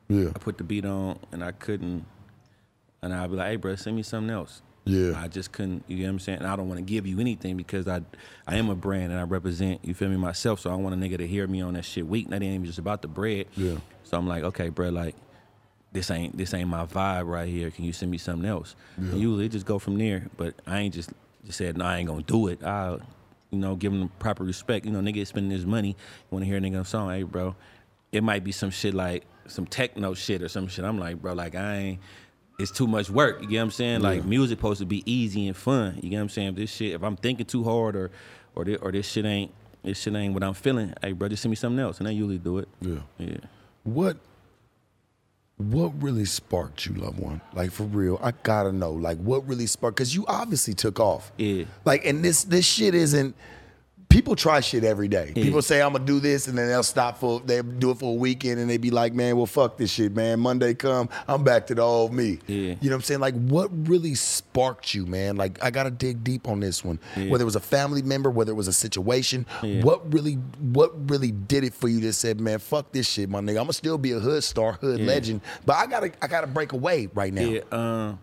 [0.08, 2.04] Yeah, I put the beat on and I couldn't
[3.12, 4.62] and I'd be like, hey bro, send me something else.
[4.86, 5.20] Yeah.
[5.20, 6.38] I just couldn't you know what I'm saying?
[6.38, 8.02] And I don't want to give you anything because I
[8.46, 10.60] I am a brand and I represent, you feel me, myself.
[10.60, 12.28] So I want a nigga to hear me on that shit weak.
[12.28, 13.46] That ain't even just about the bread.
[13.56, 13.78] Yeah.
[14.04, 15.16] So I'm like, okay, bro, like
[15.92, 17.70] this ain't this ain't my vibe right here.
[17.70, 18.76] Can you send me something else?
[18.96, 20.28] And usually it just go from there.
[20.36, 21.10] But I ain't just
[21.44, 22.62] just said, no, I ain't gonna do it.
[22.62, 22.98] I
[23.50, 24.84] you know, give them proper respect.
[24.86, 25.90] You know, nigga is spending his money.
[25.90, 25.94] You
[26.30, 27.56] wanna hear a nigga song, hey bro.
[28.12, 30.84] It might be some shit like some techno shit or some shit.
[30.84, 32.00] I'm like, bro, like I ain't
[32.58, 33.42] it's too much work.
[33.42, 34.00] You get what I'm saying?
[34.02, 35.98] Like music supposed to be easy and fun.
[36.02, 36.48] You get what I'm saying?
[36.48, 38.10] If this shit, if I'm thinking too hard or
[38.54, 41.42] or this, or this shit ain't this shit ain't what I'm feeling, hey bro, just
[41.42, 41.98] send me something else.
[41.98, 42.68] And I usually do it.
[42.80, 42.98] Yeah.
[43.18, 43.36] Yeah.
[43.84, 44.16] What
[45.58, 47.40] what really sparked you, loved one?
[47.54, 48.92] Like for real, I gotta know.
[48.92, 49.96] Like what really sparked?
[49.96, 51.32] Because you obviously took off.
[51.36, 51.64] Yeah.
[51.84, 53.34] Like, and this this shit isn't.
[54.16, 55.30] People try shit every day.
[55.36, 55.42] Yeah.
[55.42, 58.14] People say I'm gonna do this, and then they'll stop for they do it for
[58.14, 60.40] a weekend, and they be like, "Man, well, fuck this shit, man.
[60.40, 62.56] Monday come, I'm back to the old me." Yeah.
[62.56, 63.20] You know what I'm saying?
[63.20, 65.36] Like, what really sparked you, man?
[65.36, 66.98] Like, I gotta dig deep on this one.
[67.14, 67.28] Yeah.
[67.28, 71.32] Whether it was a family member, whether it was a situation, what really, what really
[71.32, 73.58] did it for you that said, "Man, fuck this shit, my nigga.
[73.58, 76.72] I'm gonna still be a hood star, hood legend, but I gotta, I gotta break
[76.72, 78.18] away right now." Yeah, um,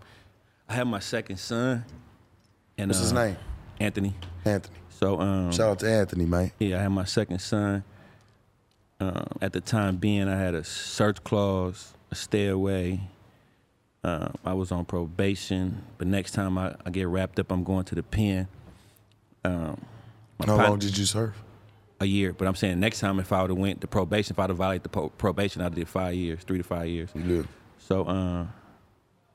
[0.67, 1.85] I have my second son.
[2.79, 3.37] And What's his uh, name?
[3.79, 4.15] Anthony.
[4.43, 4.79] Anthony.
[4.99, 6.51] So um, Shout out to Anthony, man.
[6.59, 7.83] yeah, I had my second son.
[8.99, 13.01] Um, at the time being, I had a search clause, a stay away.
[14.03, 17.85] Um, I was on probation, but next time I, I get wrapped up, I'm going
[17.85, 18.47] to the pen.
[19.43, 19.81] Um,
[20.45, 21.35] How long did you serve?
[21.99, 24.39] a year, but I'm saying next time if I would have went to probation, if
[24.39, 27.09] I'd have violated the po- probation, I'd did five years, three to five years.
[27.15, 27.43] Yeah.
[27.79, 28.45] So, uh,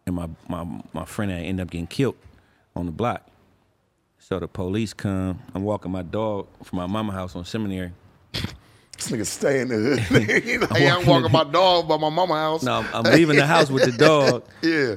[0.06, 2.16] and my, my my friend had ended up getting killed
[2.76, 3.26] on the block.
[4.28, 5.38] So the police come.
[5.54, 7.92] I'm walking my dog from my mama house on Seminary.
[8.34, 10.70] This nigga stay in the hood.
[10.70, 12.62] Like, I'm walking my dog by my mama house.
[12.62, 14.44] No, I'm, I'm leaving the house with the dog.
[14.60, 14.96] Yeah.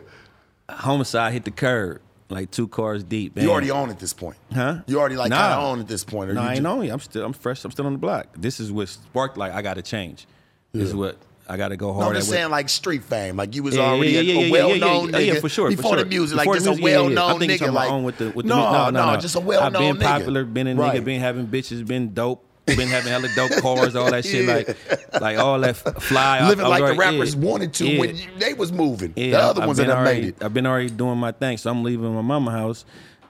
[0.69, 3.37] Homicide hit the curb, like two cars deep.
[3.37, 3.51] You man.
[3.51, 4.35] already own at this point.
[4.53, 4.79] Huh?
[4.85, 5.37] You already like Nah.
[5.37, 6.29] kind of own at this point.
[6.29, 6.89] Or No, you I ain't ju- on it.
[6.89, 7.63] I'm still I'm fresh.
[7.63, 8.27] I'm still on the block.
[8.35, 10.27] This is what sparked like I got to change.
[10.73, 11.15] This is what
[11.51, 12.19] I got to go No, hard I'm at.
[12.19, 13.35] just saying like street fame.
[13.35, 15.41] Like you was Yeah, yeah, already yeah, a, yeah, yeah, yeah, well-known yeah, yeah, nigga
[15.41, 16.03] for sure, for before sure.
[16.03, 16.37] the music.
[16.37, 16.97] Before like just a yeah, yeah, yeah.
[17.01, 17.73] well-known I think nigga.
[17.73, 19.93] Like on with the with the no, no, no, no, just a I've well-known I've
[19.99, 20.09] been nigga.
[20.17, 24.09] popular, been a nigga, been having bitches, been dope, been having hella dope cars, all
[24.11, 24.53] that shit, Yeah.
[24.53, 26.37] like, like all that fly.
[26.39, 27.99] I- living I was like the rappers yeah, wanted to yeah.
[27.99, 29.11] when you, they was moving.
[29.17, 30.43] Yeah, the other I've ones that have already, made it.
[30.43, 32.85] I've been already doing my thing, so I'm leaving my mama house.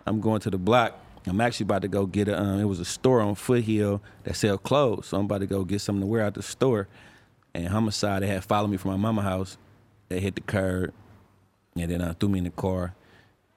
[0.06, 0.98] I'm going to the block.
[1.28, 2.40] I'm actually about to go get a.
[2.40, 5.64] Um, it was a store on Foothill that sell clothes, so I'm about to go
[5.64, 6.88] get something to wear out the store.
[7.54, 9.58] And homicide, they had followed me from my mama house.
[10.10, 10.94] They hit the curb,
[11.76, 12.96] and then uh, threw me in the car.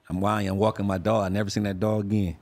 [0.09, 1.25] I'm whining, I'm walking my dog.
[1.25, 2.37] I never seen that dog again.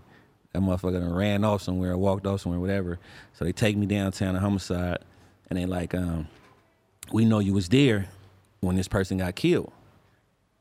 [0.52, 3.00] That motherfucker done ran off somewhere, walked off somewhere, whatever.
[3.34, 5.00] So they take me downtown to homicide,
[5.50, 6.28] and they like, um,
[7.12, 8.08] we know you was there
[8.60, 9.72] when this person got killed.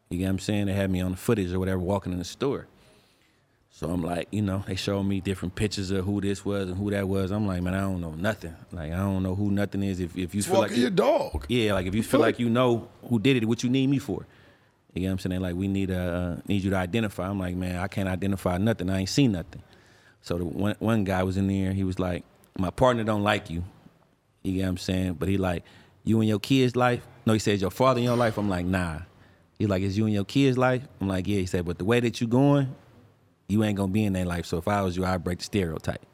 [0.08, 0.66] You get what I'm saying?
[0.66, 2.66] They had me on the footage or whatever walking in the store.
[3.74, 6.76] So I'm like, you know, they showed me different pictures of who this was and
[6.76, 7.30] who that was.
[7.30, 8.54] I'm like, man, I don't know nothing.
[8.70, 9.98] Like, I don't know who nothing is.
[9.98, 11.46] If if you feel like your dog.
[11.48, 13.98] yeah, like if you feel like you know who did it, what you need me
[13.98, 14.26] for?
[14.92, 15.40] You get what I'm saying?
[15.40, 17.28] Like we need uh need you to identify.
[17.28, 18.90] I'm like, man, I can't identify nothing.
[18.90, 19.62] I ain't seen nothing.
[20.20, 21.72] So the one one guy was in there.
[21.72, 22.24] He was like,
[22.58, 23.64] my partner don't like you.
[24.42, 25.14] You get what I'm saying?
[25.14, 25.64] But he like,
[26.04, 27.06] you and your kids' life.
[27.24, 28.36] No, he says your father in your life.
[28.36, 29.00] I'm like, nah.
[29.58, 30.82] He's like, is you and your kids' life?
[31.00, 31.38] I'm like, yeah.
[31.38, 32.74] He said, but the way that you going,
[33.48, 34.46] you ain't gonna be in their life.
[34.46, 36.04] So if I was you, I'd break the stereotype.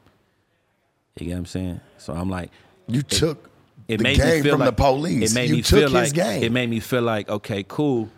[1.19, 1.81] You get what I'm saying?
[1.97, 2.51] So I'm like,
[2.87, 3.49] You took
[3.87, 5.31] it the made game me feel from like, the police.
[5.31, 6.43] It made you me took feel his like game.
[6.43, 8.09] it made me feel like okay, cool.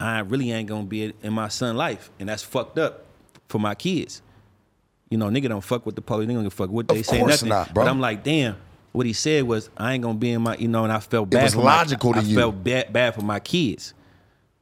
[0.00, 3.04] I really ain't gonna be in my son's life, and that's fucked up
[3.48, 4.22] for my kids.
[5.10, 6.28] You know, nigga don't fuck with the police.
[6.28, 7.22] Nigga don't fuck what they Of say.
[7.22, 7.50] Nothing.
[7.50, 7.84] not, bro.
[7.84, 8.56] But I'm like, damn.
[8.92, 11.30] What he said was, I ain't gonna be in my, you know, and I felt
[11.30, 11.40] bad.
[11.40, 12.36] It was for my- logical to I you.
[12.36, 13.94] felt bad, bad for my kids.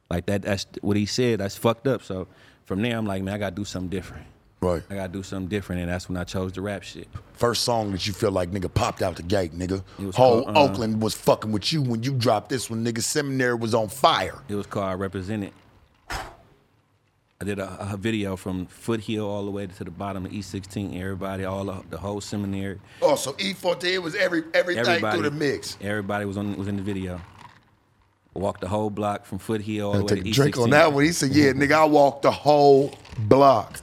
[0.09, 0.41] Like that.
[0.43, 1.39] That's what he said.
[1.39, 2.03] That's fucked up.
[2.03, 2.27] So
[2.65, 4.25] from there, I'm like, man, I gotta do something different.
[4.61, 4.81] right.
[4.89, 7.07] I gotta do something different, and that's when I chose the rap shit.
[7.33, 9.83] First song that you feel like nigga popped out the gate, nigga.
[10.13, 13.01] Whole called, uh, Oakland was fucking with you when you dropped this one, nigga.
[13.01, 14.41] Seminary was on fire.
[14.47, 15.51] It was called I Represented.
[16.09, 20.95] I did a, a video from Foothill all the way to the bottom of E16.
[21.01, 25.35] Everybody, all the, the whole seminary, Oh, so E14 was every everything everybody through the
[25.35, 25.75] mix.
[25.81, 27.19] Everybody was on was in the video.
[28.33, 30.33] Walked the whole block from Foothill all the way to take a E16.
[30.33, 31.03] drink on that one.
[31.03, 33.81] He said, "Yeah, nigga, I walked the whole block."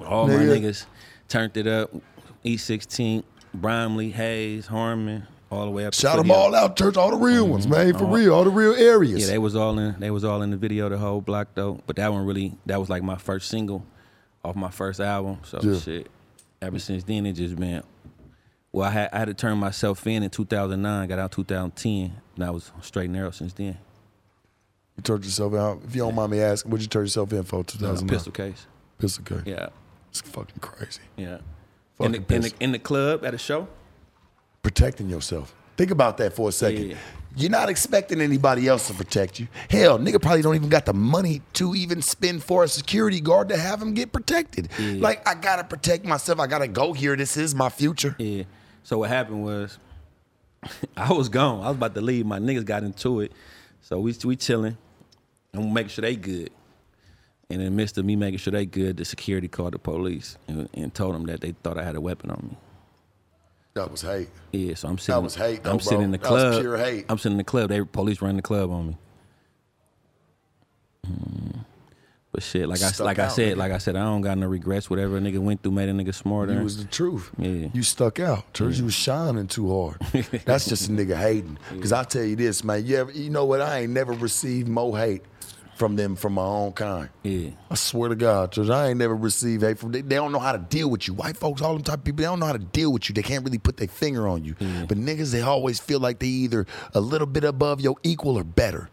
[0.00, 0.60] All my Nigga.
[0.60, 0.86] niggas
[1.28, 1.90] turned it up.
[2.44, 3.22] E16,
[3.54, 5.92] Brimley, Hayes, Harmon, all the way up.
[5.92, 6.42] to Shout them Foothill.
[6.42, 6.96] all out, church.
[6.96, 7.52] All the real mm-hmm.
[7.52, 7.96] ones, man.
[7.96, 9.20] For real, all the real areas.
[9.22, 9.94] Yeah, they was all in.
[10.00, 11.80] They was all in the video, the whole block though.
[11.86, 13.84] But that one really, that was like my first single
[14.44, 15.38] off my first album.
[15.44, 15.78] So Yeah.
[15.78, 16.10] shit.
[16.60, 17.82] Ever since then, it just been.
[18.76, 21.08] Well, I had I had to turn myself in in 2009.
[21.08, 23.78] Got out 2010, and I was straight and narrow since then.
[24.98, 25.80] You turned yourself out.
[25.88, 27.60] If you don't mind me asking, what'd you turn yourself in for?
[27.60, 28.06] Uh, 2009.
[28.06, 28.66] pistol case.
[28.98, 29.42] Pistol case.
[29.46, 29.68] Yeah,
[30.10, 31.00] It's fucking crazy.
[31.16, 31.38] yeah.
[31.96, 33.66] Fucking In the, in, the, in the club at a show.
[34.62, 35.54] Protecting yourself.
[35.78, 36.90] Think about that for a second.
[36.90, 36.96] Yeah.
[37.34, 39.48] You're not expecting anybody else to protect you.
[39.70, 43.48] Hell, nigga probably don't even got the money to even spend for a security guard
[43.48, 44.68] to have him get protected.
[44.78, 46.40] Like, I gotta protect myself.
[46.40, 47.16] I gotta go here.
[47.16, 48.14] This is my future.
[48.18, 48.44] Yeah.
[48.86, 49.80] So what happened was,
[50.96, 51.64] I was gone.
[51.64, 52.24] I was about to leave.
[52.24, 53.32] My niggas got into it.
[53.80, 54.78] So we we chilling.
[55.52, 56.50] I'm making sure they good.
[57.50, 60.38] And in the midst of me making sure they good, the security called the police
[60.46, 62.56] and, and told them that they thought I had a weapon on me.
[63.74, 64.28] That was hate.
[64.52, 65.16] Yeah, so I'm sitting.
[65.16, 66.04] That was hate, though, I'm sitting bro.
[66.04, 66.38] in the club.
[66.38, 67.06] That was pure hate.
[67.08, 67.70] I'm sitting in the club.
[67.70, 68.96] They police running the club on me.
[71.08, 71.64] Mm.
[72.36, 73.56] But shit, like I Stuck like I said, nigga.
[73.56, 74.90] like I said, I don't got no regrets.
[74.90, 76.52] Whatever a nigga went through made a nigga smarter.
[76.52, 77.30] You was the truth.
[77.38, 77.68] Yeah.
[77.72, 78.52] You stuck out.
[78.52, 80.02] Church, you was shining too hard.
[80.44, 81.56] That's just a nigga hating.
[81.72, 83.62] Because I tell you this, man, you, ever, you know what?
[83.62, 85.22] I ain't never received more hate
[85.76, 87.08] from them from my own kind.
[87.22, 87.52] yeah.
[87.70, 90.38] I swear to God, church, I ain't never received hate from they, they don't know
[90.38, 91.14] how to deal with you.
[91.14, 93.14] White folks, all them type of people, they don't know how to deal with you.
[93.14, 94.56] They can't really put their finger on you.
[94.58, 98.44] But niggas, they always feel like they either a little bit above your equal or
[98.44, 98.90] better.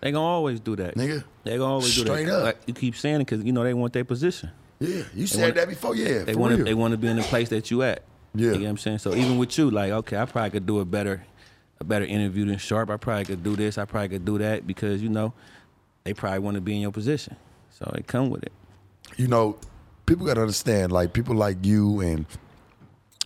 [0.00, 1.24] They gonna always do that, Nigga.
[1.44, 2.34] They gonna always do Straight that.
[2.38, 2.44] up.
[2.44, 4.50] Like you keep saying it because you know they want their position.
[4.80, 6.22] Yeah, you said wanna- that before, yeah.
[6.22, 6.62] They want to.
[6.64, 8.02] They want to be in the place that you at.
[8.34, 8.52] Yeah.
[8.52, 8.98] You know what I'm saying?
[8.98, 11.24] So even with you, like, okay, I probably could do a better,
[11.80, 12.90] a better interview than Sharp.
[12.90, 13.76] I probably could do this.
[13.78, 15.32] I probably could do that because you know,
[16.04, 17.34] they probably want to be in your position.
[17.70, 18.52] So they come with it.
[19.16, 19.56] you know,
[20.06, 22.24] people gotta understand, like people like you and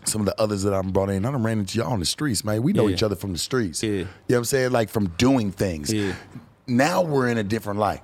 [0.04, 2.06] some of the others that I'm brought in, I done ran into y'all on the
[2.06, 2.62] streets, man.
[2.62, 2.94] We know Yeah.
[2.94, 3.82] each other from the streets.
[3.82, 3.90] Yeah.
[3.90, 4.72] You know what I'm saying?
[4.72, 5.92] Like from doing things.
[5.92, 6.14] Yeah.
[6.66, 8.03] Now we're in a different light.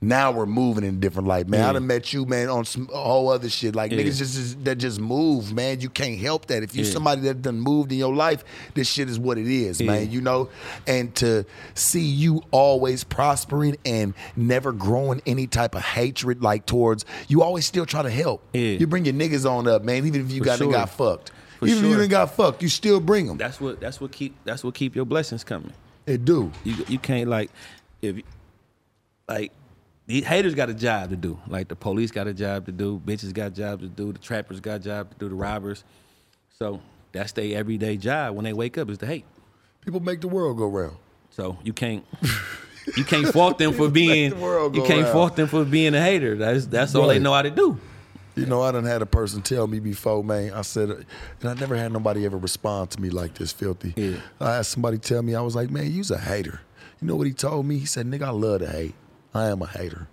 [0.00, 1.60] Now we're moving in a different light, man.
[1.60, 1.72] I Yeah.
[1.72, 3.74] done met you, man, on some whole other shit.
[3.74, 3.98] Like Yeah.
[3.98, 5.80] niggas just, that just move, man.
[5.80, 6.62] You can't help that.
[6.62, 6.92] If you Yeah.
[6.92, 10.12] somebody that done moved in your life, this shit is what it is, man.
[10.12, 10.50] You know,
[10.86, 17.04] and to see you always prospering and never growing any type of hatred like towards
[17.26, 18.40] you always still try to help.
[18.52, 18.78] Yeah.
[18.78, 20.06] You bring your niggas on up, man.
[20.06, 20.70] Even if you For got sure.
[20.70, 22.00] got fucked, For even if you sure.
[22.02, 23.36] done got fucked, you still bring them.
[23.36, 23.80] That's what.
[23.80, 24.36] That's what keep.
[24.44, 25.72] That's what keep your blessings coming.
[26.06, 26.52] It do.
[26.64, 27.50] You you can't like
[28.02, 28.16] if
[29.28, 29.52] like
[30.06, 31.38] the haters got a job to do.
[31.46, 33.00] Like the police got a job to do.
[33.04, 34.12] Bitches got jobs to do.
[34.12, 35.28] The trappers got job to do.
[35.28, 35.84] The robbers.
[36.58, 36.80] So
[37.12, 39.24] that's their everyday job when they wake up is to hate.
[39.84, 40.96] People make the world go round.
[41.30, 42.04] So you can't
[42.96, 45.12] you can't fault them for being you can't round.
[45.12, 46.36] fault them for being a hater.
[46.36, 47.78] That's that's all they know how to do.
[48.34, 50.52] You know, I done had a person tell me before, man.
[50.52, 51.06] I said, and
[51.44, 53.94] I never had nobody ever respond to me like this, filthy.
[53.96, 54.20] Yeah.
[54.40, 56.60] I had somebody tell me, I was like, man, you's a hater.
[57.00, 57.78] You know what he told me?
[57.78, 58.94] He said, nigga, I love to hate.
[59.34, 60.08] I am a hater.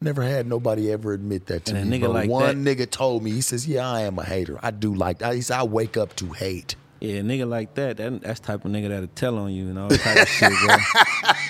[0.00, 1.98] Never had nobody ever admit that to And a me.
[2.00, 4.58] nigga like One that- nigga told me, he says, yeah, I am a hater.
[4.62, 5.34] I do like that.
[5.34, 6.74] He said, I wake up to hate.
[7.00, 9.68] Yeah, a nigga like that, that that's the type of nigga that'll tell on you
[9.68, 10.76] and all that type of shit, bro.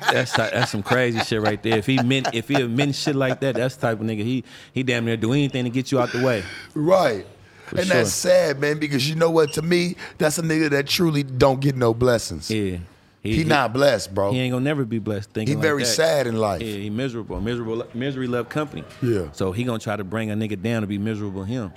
[0.13, 1.77] That's that's some crazy shit right there.
[1.79, 4.45] If he meant if he meant shit like that, that's the type of nigga he
[4.73, 6.43] he damn near do anything to get you out the way.
[6.75, 7.27] Right.
[7.71, 7.97] and sure.
[7.97, 9.53] that's sad, man, because you know what?
[9.55, 12.51] To me, that's a nigga that truly don't get no blessings.
[12.51, 12.79] Yeah,
[13.23, 14.33] He, not blessed, bro.
[14.33, 15.31] He ain't gonna never be blessed.
[15.31, 15.89] Thinking He like very that.
[15.89, 16.61] sad in life.
[16.61, 17.41] Yeah, he miserable.
[17.41, 17.85] Miserable.
[17.95, 18.83] Misery love company.
[19.01, 19.31] Yeah.
[19.33, 21.73] So he gonna try to bring a nigga down to be miserable him.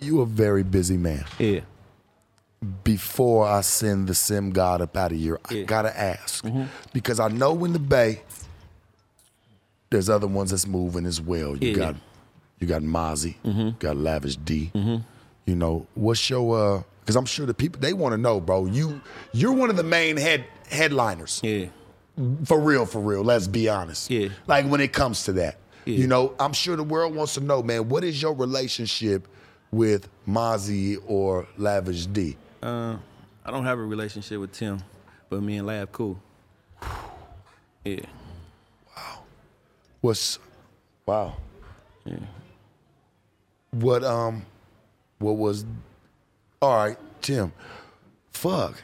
[0.00, 1.24] You a very busy man.
[1.38, 1.60] Yeah.
[2.82, 5.60] before I send the sim god up out of here, I Yeah.
[5.60, 5.66] Mm-hmm.
[5.66, 6.44] gotta ask
[6.94, 8.22] because I know in the Bay
[9.90, 11.56] there's other ones that's moving as well.
[11.58, 11.74] You Yeah.
[11.76, 11.96] got
[12.60, 14.70] you got Mozzy, got Lavish D.
[14.74, 16.58] You know what's your?
[16.78, 18.64] uh Because I'm sure the people they want to know, bro.
[18.66, 19.00] You
[19.32, 21.66] you're one of the main head headliners Yeah.
[22.44, 23.22] for real, for real.
[23.22, 24.10] Let's be honest.
[24.10, 24.28] Yeah.
[24.46, 25.96] Like when it comes to that, Yeah.
[25.98, 27.88] you know, I'm sure the world wants to know, man.
[27.90, 29.28] What is your relationship
[29.70, 32.36] with Mozzy or Lavish D?
[32.62, 32.96] Uh,
[33.44, 34.80] I don't have a relationship with Tim,
[35.28, 36.18] but me and Lab cool.
[37.84, 38.00] Yeah.
[38.96, 39.18] Wow.
[40.00, 40.38] What's
[41.04, 41.36] wow?
[42.06, 42.16] Yeah.
[43.72, 44.46] What um,
[45.18, 45.66] what was?
[46.64, 47.52] All right, Tim.
[48.30, 48.82] Fuck,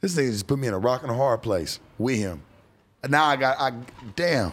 [0.00, 2.40] this thing just put me in a rock and a hard place with him.
[3.02, 3.72] And now I got I
[4.14, 4.52] damn.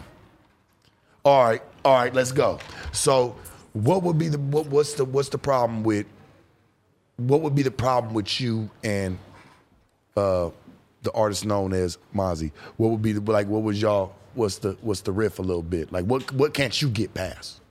[1.24, 2.58] All right, all right, let's go.
[2.92, 3.36] So,
[3.74, 6.08] what would be the what, what's the what's the problem with
[7.18, 9.20] what would be the problem with you and
[10.18, 10.50] uh
[11.04, 12.52] the artist known as Mozzy?
[12.78, 15.62] What would be the like what was y'all what's the what's the riff a little
[15.62, 15.92] bit?
[15.92, 17.62] Like what what can't you get past?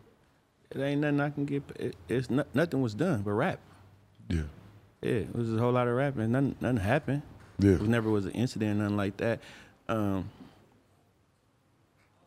[0.71, 1.65] It ain't nothing I can get.
[1.75, 3.59] It, it's not, nothing was done but rap.
[4.29, 4.43] Yeah.
[5.03, 6.33] Yeah, it was a whole lot of rapping.
[6.33, 7.23] Nothing, nothing happened.
[7.59, 7.73] Yeah.
[7.73, 9.41] It never was an incident, nothing like that.
[9.89, 10.29] Um,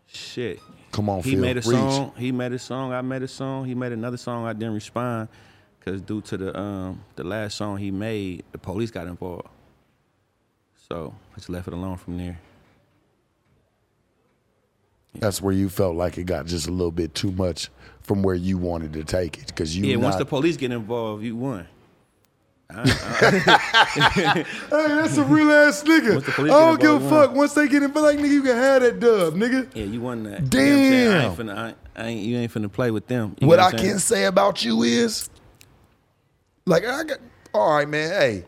[0.08, 0.60] shit.
[0.92, 1.42] Come on, He Phil.
[1.42, 1.66] made a Reach.
[1.66, 2.12] song.
[2.18, 2.94] He made a song.
[2.94, 3.66] I made a song.
[3.66, 4.46] He made another song.
[4.46, 5.30] I didn't respond
[5.80, 9.48] because due to the um the last song he made, the police got involved.
[10.90, 12.40] So I just left it alone from there.
[15.16, 17.70] That's where you felt like it got just a little bit too much
[18.02, 21.24] from where you wanted to take it because you Yeah, once the police get involved,
[21.24, 21.68] you won.
[22.76, 24.34] Uh-uh.
[24.34, 26.14] Hey, that's a real ass nigga.
[26.14, 27.34] Once the police I don't give a fuck.
[27.36, 29.68] Once they get in, but like nigga, you can have that dub, nigga.
[29.74, 30.54] Yeah, you won that.
[30.54, 31.12] You know?
[31.18, 31.48] I ain't Damn.
[31.48, 33.36] finna, I, ain't- you ain't finna play with them.
[33.40, 35.30] You What know I can say about you is,
[36.66, 37.20] like, I got,
[37.54, 38.10] all right, man.
[38.12, 38.46] Hey,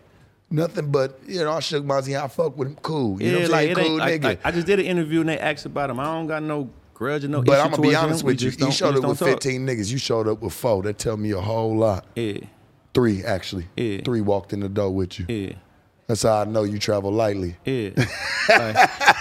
[0.49, 2.15] nothing but you know, I shook my hand.
[2.15, 3.21] I fuck with him, cool.
[3.21, 3.75] You know what I'm saying?
[3.75, 4.23] cool like- nigga.
[4.23, 5.99] like, I just did an interview and they asked about him.
[5.99, 8.27] I don't got no grudge or no but I'm gonna be honest him.
[8.27, 8.51] With you.
[8.51, 9.27] He showed up with don't talk.
[9.27, 9.91] 15 niggas.
[9.91, 10.83] You showed up with four.
[10.83, 12.05] That tell me a whole lot.
[12.15, 12.37] Yeah,
[12.93, 13.67] Three actually.
[13.75, 14.01] Yeah.
[14.03, 15.25] Three walked in the door with you.
[15.27, 15.53] yeah,
[16.07, 17.55] That's how I know you travel lightly.
[17.65, 17.89] yeah.
[18.49, 18.75] Like,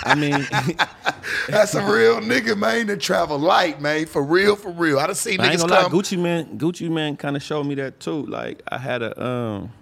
[0.05, 0.45] I mean,
[1.49, 2.89] That's a real nigga, man.
[2.89, 4.07] To travel light, man.
[4.07, 4.99] For real, for real.
[4.99, 5.83] I done seen I niggas gonna lie.
[5.83, 5.93] come.
[5.93, 8.27] Gucci Mane, Gucci Mane, kind of showed me that too.
[8.27, 9.73] Like I had a, um,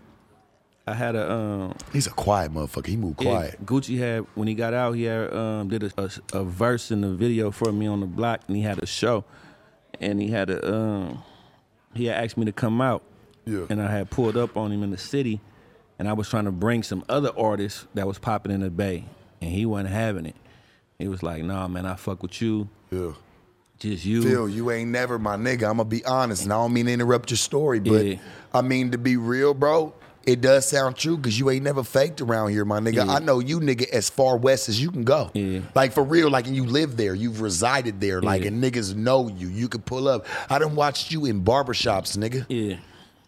[0.87, 2.87] I had a, um, He's a quiet motherfucker.
[2.88, 3.64] He moved yeah, quiet.
[3.64, 7.00] Gucci had when he got out, he had um did a, a, a verse in
[7.00, 9.24] the video for me on the block, and he had a show,
[10.00, 11.22] and he had a um,
[11.94, 13.03] he had asked me to come out,
[13.46, 13.64] Yeah.
[13.70, 15.40] and I had pulled up on him in the city,
[15.98, 19.05] and I was trying to bring some other artists that was popping in the Bay,
[19.40, 20.37] and he wasn't having it.
[20.98, 23.12] He was like, "Nah, man, I fuck with you, Yeah.
[23.79, 25.62] just you." Phil, you ain't never my nigga.
[25.68, 28.16] I'm gonna be honest, and I don't mean to interrupt your story, but Yeah.
[28.53, 29.94] I mean to be real, bro.
[30.26, 33.07] It does sound true because you ain't never faked around here, my nigga.
[33.07, 33.14] Yeah.
[33.14, 35.31] I know you, nigga, as far west as you can go.
[35.33, 35.61] Yeah.
[35.74, 38.48] Like for real, like and you live there, you've resided there, like Yeah.
[38.48, 39.48] and niggas know you.
[39.48, 40.26] You could pull up.
[40.50, 42.44] I done watched you in barbershops, nigga.
[42.50, 42.76] Yeah.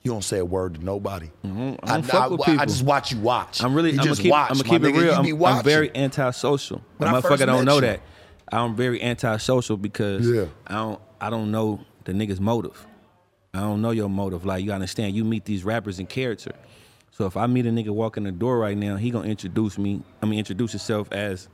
[0.04, 1.30] You don't say a word to nobody.
[1.44, 1.74] Mm-hmm.
[1.84, 3.62] I don't I, fuck I- with I just watch you watch.
[3.62, 3.92] I'm really.
[3.92, 4.30] You I'm just gonna keep.
[4.32, 5.14] watch, I'm gonna keep it real.
[5.14, 6.82] I'm, I'm very antisocial.
[6.98, 7.80] When I Motherfucker don't know you.
[7.82, 8.00] that.
[8.50, 10.46] I'm very antisocial because Yeah.
[10.66, 11.00] I don't.
[11.20, 12.84] I don't know the nigga's motive.
[13.54, 14.44] I don't know your motive.
[14.44, 16.52] Like you understand, you meet these rappers in character.
[17.12, 20.02] So if I meet a nigga walking the door right now, he gonna introduce me.
[20.22, 21.48] I mean, introduce himself as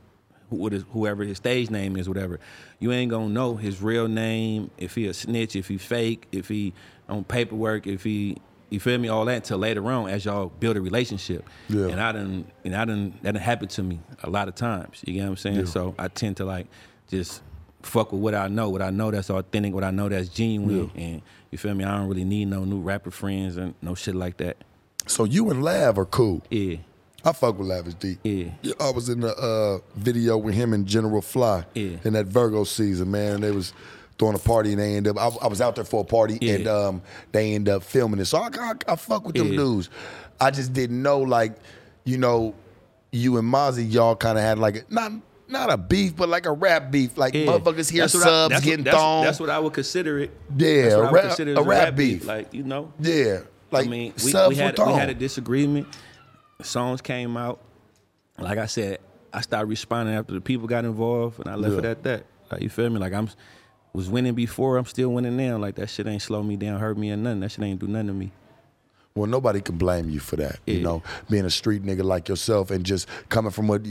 [0.49, 2.39] who- what is whoever his stage name is, whatever.
[2.79, 6.47] You ain't gonna know his real name, if he a snitch, if he fake, if
[6.47, 6.73] he
[7.09, 8.37] on paperwork, if he
[8.69, 11.43] you feel me, all that until later on as y'all build a relationship.
[11.69, 11.87] Yeah.
[11.87, 15.01] And I done and I done that done happened to me a lot of times.
[15.05, 15.65] You get what I'm saying?
[15.65, 16.67] So I tend to like
[17.09, 17.41] just
[17.81, 20.91] fuck with what I know, what I know that's authentic, what I know that's genuine.
[20.95, 21.83] And you feel me?
[21.83, 24.57] I don't really need no new rapper friends and no shit like that.
[25.07, 26.43] So you and Lav are cool.
[26.51, 26.77] Yeah.
[27.25, 28.17] I fuck with Lavish D.
[28.23, 28.73] Yeah.
[28.79, 31.97] I was in the uh, video with him and General Fly Yeah.
[32.03, 33.41] in that Virgo season, man.
[33.41, 33.73] They was
[34.19, 35.17] throwing a party and they end up.
[35.17, 36.53] I, I was out there for a party Yeah.
[36.55, 37.01] and um,
[37.31, 38.25] they end up filming it.
[38.25, 39.57] So I, I, I fuck with them Yeah.
[39.57, 39.89] dudes.
[40.39, 41.53] I just didn't know, like,
[42.03, 42.53] you know,
[43.11, 45.11] you and Mozzy, y'all kind of had like a, not
[45.47, 47.17] not a beef, but like a rap beef.
[47.17, 47.47] Like Yeah.
[47.47, 49.23] motherfuckers hear That's what I- subs that's what- getting that's, thrown.
[49.23, 50.31] That's what I would consider it.
[50.55, 52.25] Yeah, That's what a I would rap- as a rap beef.
[52.27, 52.93] Like you know.
[52.99, 53.39] yeah,
[53.71, 55.87] like I mean, we, subs we had we had a disagreement.
[56.61, 57.59] Songs came out.
[58.37, 58.99] Like I said,
[59.33, 61.79] I started responding after the people got involved, and I left Yeah.
[61.79, 62.25] it at that.
[62.51, 62.99] Like you feel me?
[62.99, 63.29] Like I'm
[63.93, 65.57] was winning before, I'm still winning now.
[65.57, 67.39] Like that shit ain't slow me down, hurt me or nothing.
[67.41, 68.31] That shit ain't do nothing to me.
[69.15, 70.59] Well, nobody can blame you for that.
[70.67, 73.81] You know, being a street nigga like yourself and just coming from what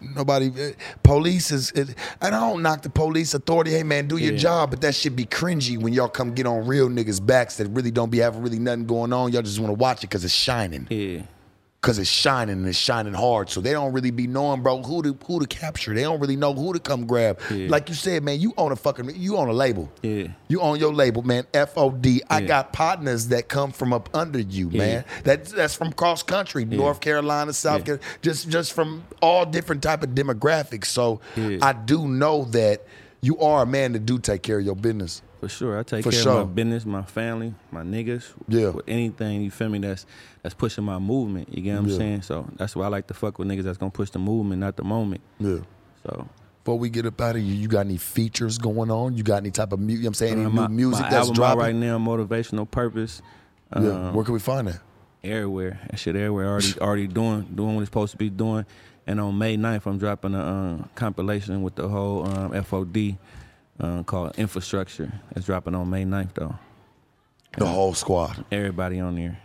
[0.00, 0.52] nobody.
[0.56, 1.70] eh, Police is.
[1.72, 1.88] It,
[2.20, 3.70] and I don't knock the police authority.
[3.72, 4.38] Hey man, do your Yeah.
[4.38, 4.70] job.
[4.70, 7.90] But that should be cringy when y'all come get on real niggas' backs that really
[7.90, 9.32] don't be having really nothing going on.
[9.32, 10.86] Y'all just want to watch it because it's shining.
[10.90, 11.22] Yeah.
[11.82, 13.50] Cause it's shining and it's shining hard.
[13.50, 15.92] So they don't really be knowing, bro, who to who to capture.
[15.92, 17.40] They don't really know who to come grab.
[17.50, 17.66] Yeah.
[17.68, 19.90] Like you said, man, you own a fucking you own a label.
[20.00, 20.28] Yeah.
[20.46, 21.42] You own your label, man.
[21.52, 22.20] FOD.
[22.30, 24.78] I got partners that come from up under you, Yeah.
[24.78, 25.04] man.
[25.24, 27.84] That's that's from cross country, North Carolina, South Yeah.
[27.96, 30.86] Carolina, just just from all different type of demographics.
[30.86, 31.58] So Yeah.
[31.62, 32.86] I do know that
[33.22, 35.20] you are a man that do take care of your business.
[35.42, 35.76] For sure.
[35.76, 36.32] I take For care sure.
[36.42, 38.32] of my business, my family, my niggas.
[38.46, 38.68] Yeah.
[38.68, 40.06] With anything, you feel me, that's
[40.40, 41.48] that's pushing my movement.
[41.52, 41.96] You get what I'm Yeah.
[41.98, 42.22] saying?
[42.22, 44.76] So that's why I like to fuck with niggas that's gonna push the movement, not
[44.76, 45.20] the moment.
[45.40, 45.58] Yeah.
[46.06, 46.28] So
[46.62, 49.16] Before we get up out of here, you got any features going on?
[49.16, 49.98] You got any type of music?
[49.98, 51.58] You know what I'm saying any uh, new music my that's album dropping?
[51.58, 53.20] right now, motivational purpose.
[53.74, 53.80] yeah.
[54.10, 54.78] Um, Where can we find that?
[55.24, 55.80] everywhere.
[55.90, 56.46] That shit everywhere.
[56.46, 58.64] Already already doing doing what it's supposed to be doing.
[59.08, 63.18] And on May 9th, I'm dropping a um, compilation with the whole um, FOD
[63.80, 65.12] uh, called Infrastructure.
[65.36, 66.54] It's dropping on May 9th though.
[67.58, 69.38] The whole squad, Everybody on there.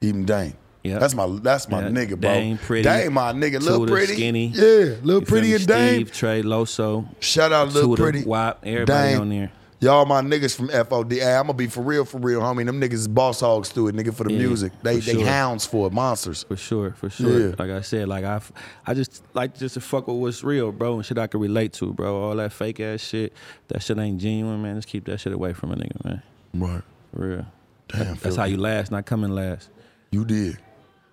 [0.00, 0.54] even Dane.
[0.84, 0.98] Yeah.
[0.98, 2.30] That's my that's my Yeah, nigga, bro.
[2.30, 4.48] Dane, Pretty, Dane, my nigga, little pretty, Skinny.
[4.48, 5.94] yeah, little pretty and Dane.
[5.94, 9.20] Steve, Trey, Loso, Shout out little pretty, Wap, everybody Dane.
[9.20, 9.52] on there.
[9.84, 11.12] Y'all my niggas from FOD.
[11.12, 12.64] Hey, I'm gonna be for real, for real, homie.
[12.64, 14.72] Them niggas is boss hogs to it, nigga, for the Yeah, music.
[14.82, 15.26] They they sure.
[15.26, 16.42] hounds for it, monsters.
[16.44, 17.48] For sure, for sure.
[17.48, 17.54] Yeah.
[17.58, 18.40] Like I said, like I,
[18.86, 21.74] I just like just to fuck with what's real, bro, and shit I can relate
[21.74, 22.16] to, bro.
[22.16, 23.34] All that fake ass shit,
[23.68, 24.76] that shit ain't genuine, man.
[24.76, 26.22] Just keep that shit away from a nigga, man.
[26.54, 26.82] Right.
[27.14, 27.46] For real.
[27.88, 29.68] Damn, That's how you last, not coming last.
[30.10, 30.56] You did.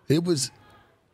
[0.08, 0.50] It was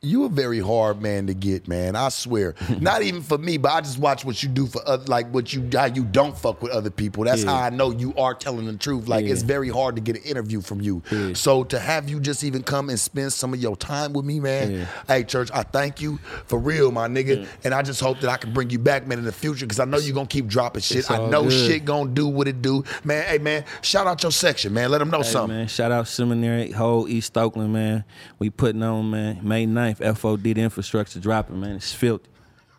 [0.02, 1.96] you a very hard man to get, man.
[1.96, 2.54] I swear.
[2.80, 5.52] Not even for me, but I just watch what you do for other, like what
[5.52, 7.24] you how you don't fuck with other people.
[7.24, 7.50] That's Yeah.
[7.58, 9.08] how I know you are telling the truth.
[9.08, 11.02] Like it's very hard to get an interview from you.
[11.12, 11.34] Yeah.
[11.34, 14.40] So to have you just even come and spend some of your time with me,
[14.40, 14.72] man.
[14.72, 14.86] Yeah.
[15.08, 17.48] Hey, church, I thank you for real, my nigga.
[17.64, 19.80] And I just hope that I can bring you back, man, in the future, because
[19.80, 21.10] I know you're gonna keep dropping shit.
[21.10, 21.52] I know good.
[21.54, 22.84] shit gonna do what it do.
[23.04, 24.92] Man, hey man, shout out your section, man.
[24.92, 25.58] Let them know Hey, something.
[25.58, 28.04] man, shout out Seminary, whole East Oakland, man.
[28.38, 29.40] We putting on, man.
[29.42, 31.78] May 9th, FOD, the infrastructure dropping, man.
[31.78, 32.30] It's filthy.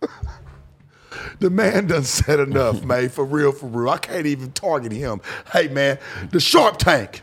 [1.40, 3.08] The man done said enough, man.
[3.08, 3.90] For real, for real.
[3.90, 5.20] I can't even target him.
[5.52, 5.98] Hey, man,
[6.30, 7.22] the Sharp Tank,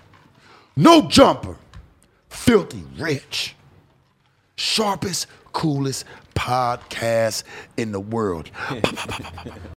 [0.75, 1.55] no jumper,
[2.29, 3.55] Philthy Rich,
[4.55, 7.43] sharpest, coolest podcast
[7.77, 8.49] in the world.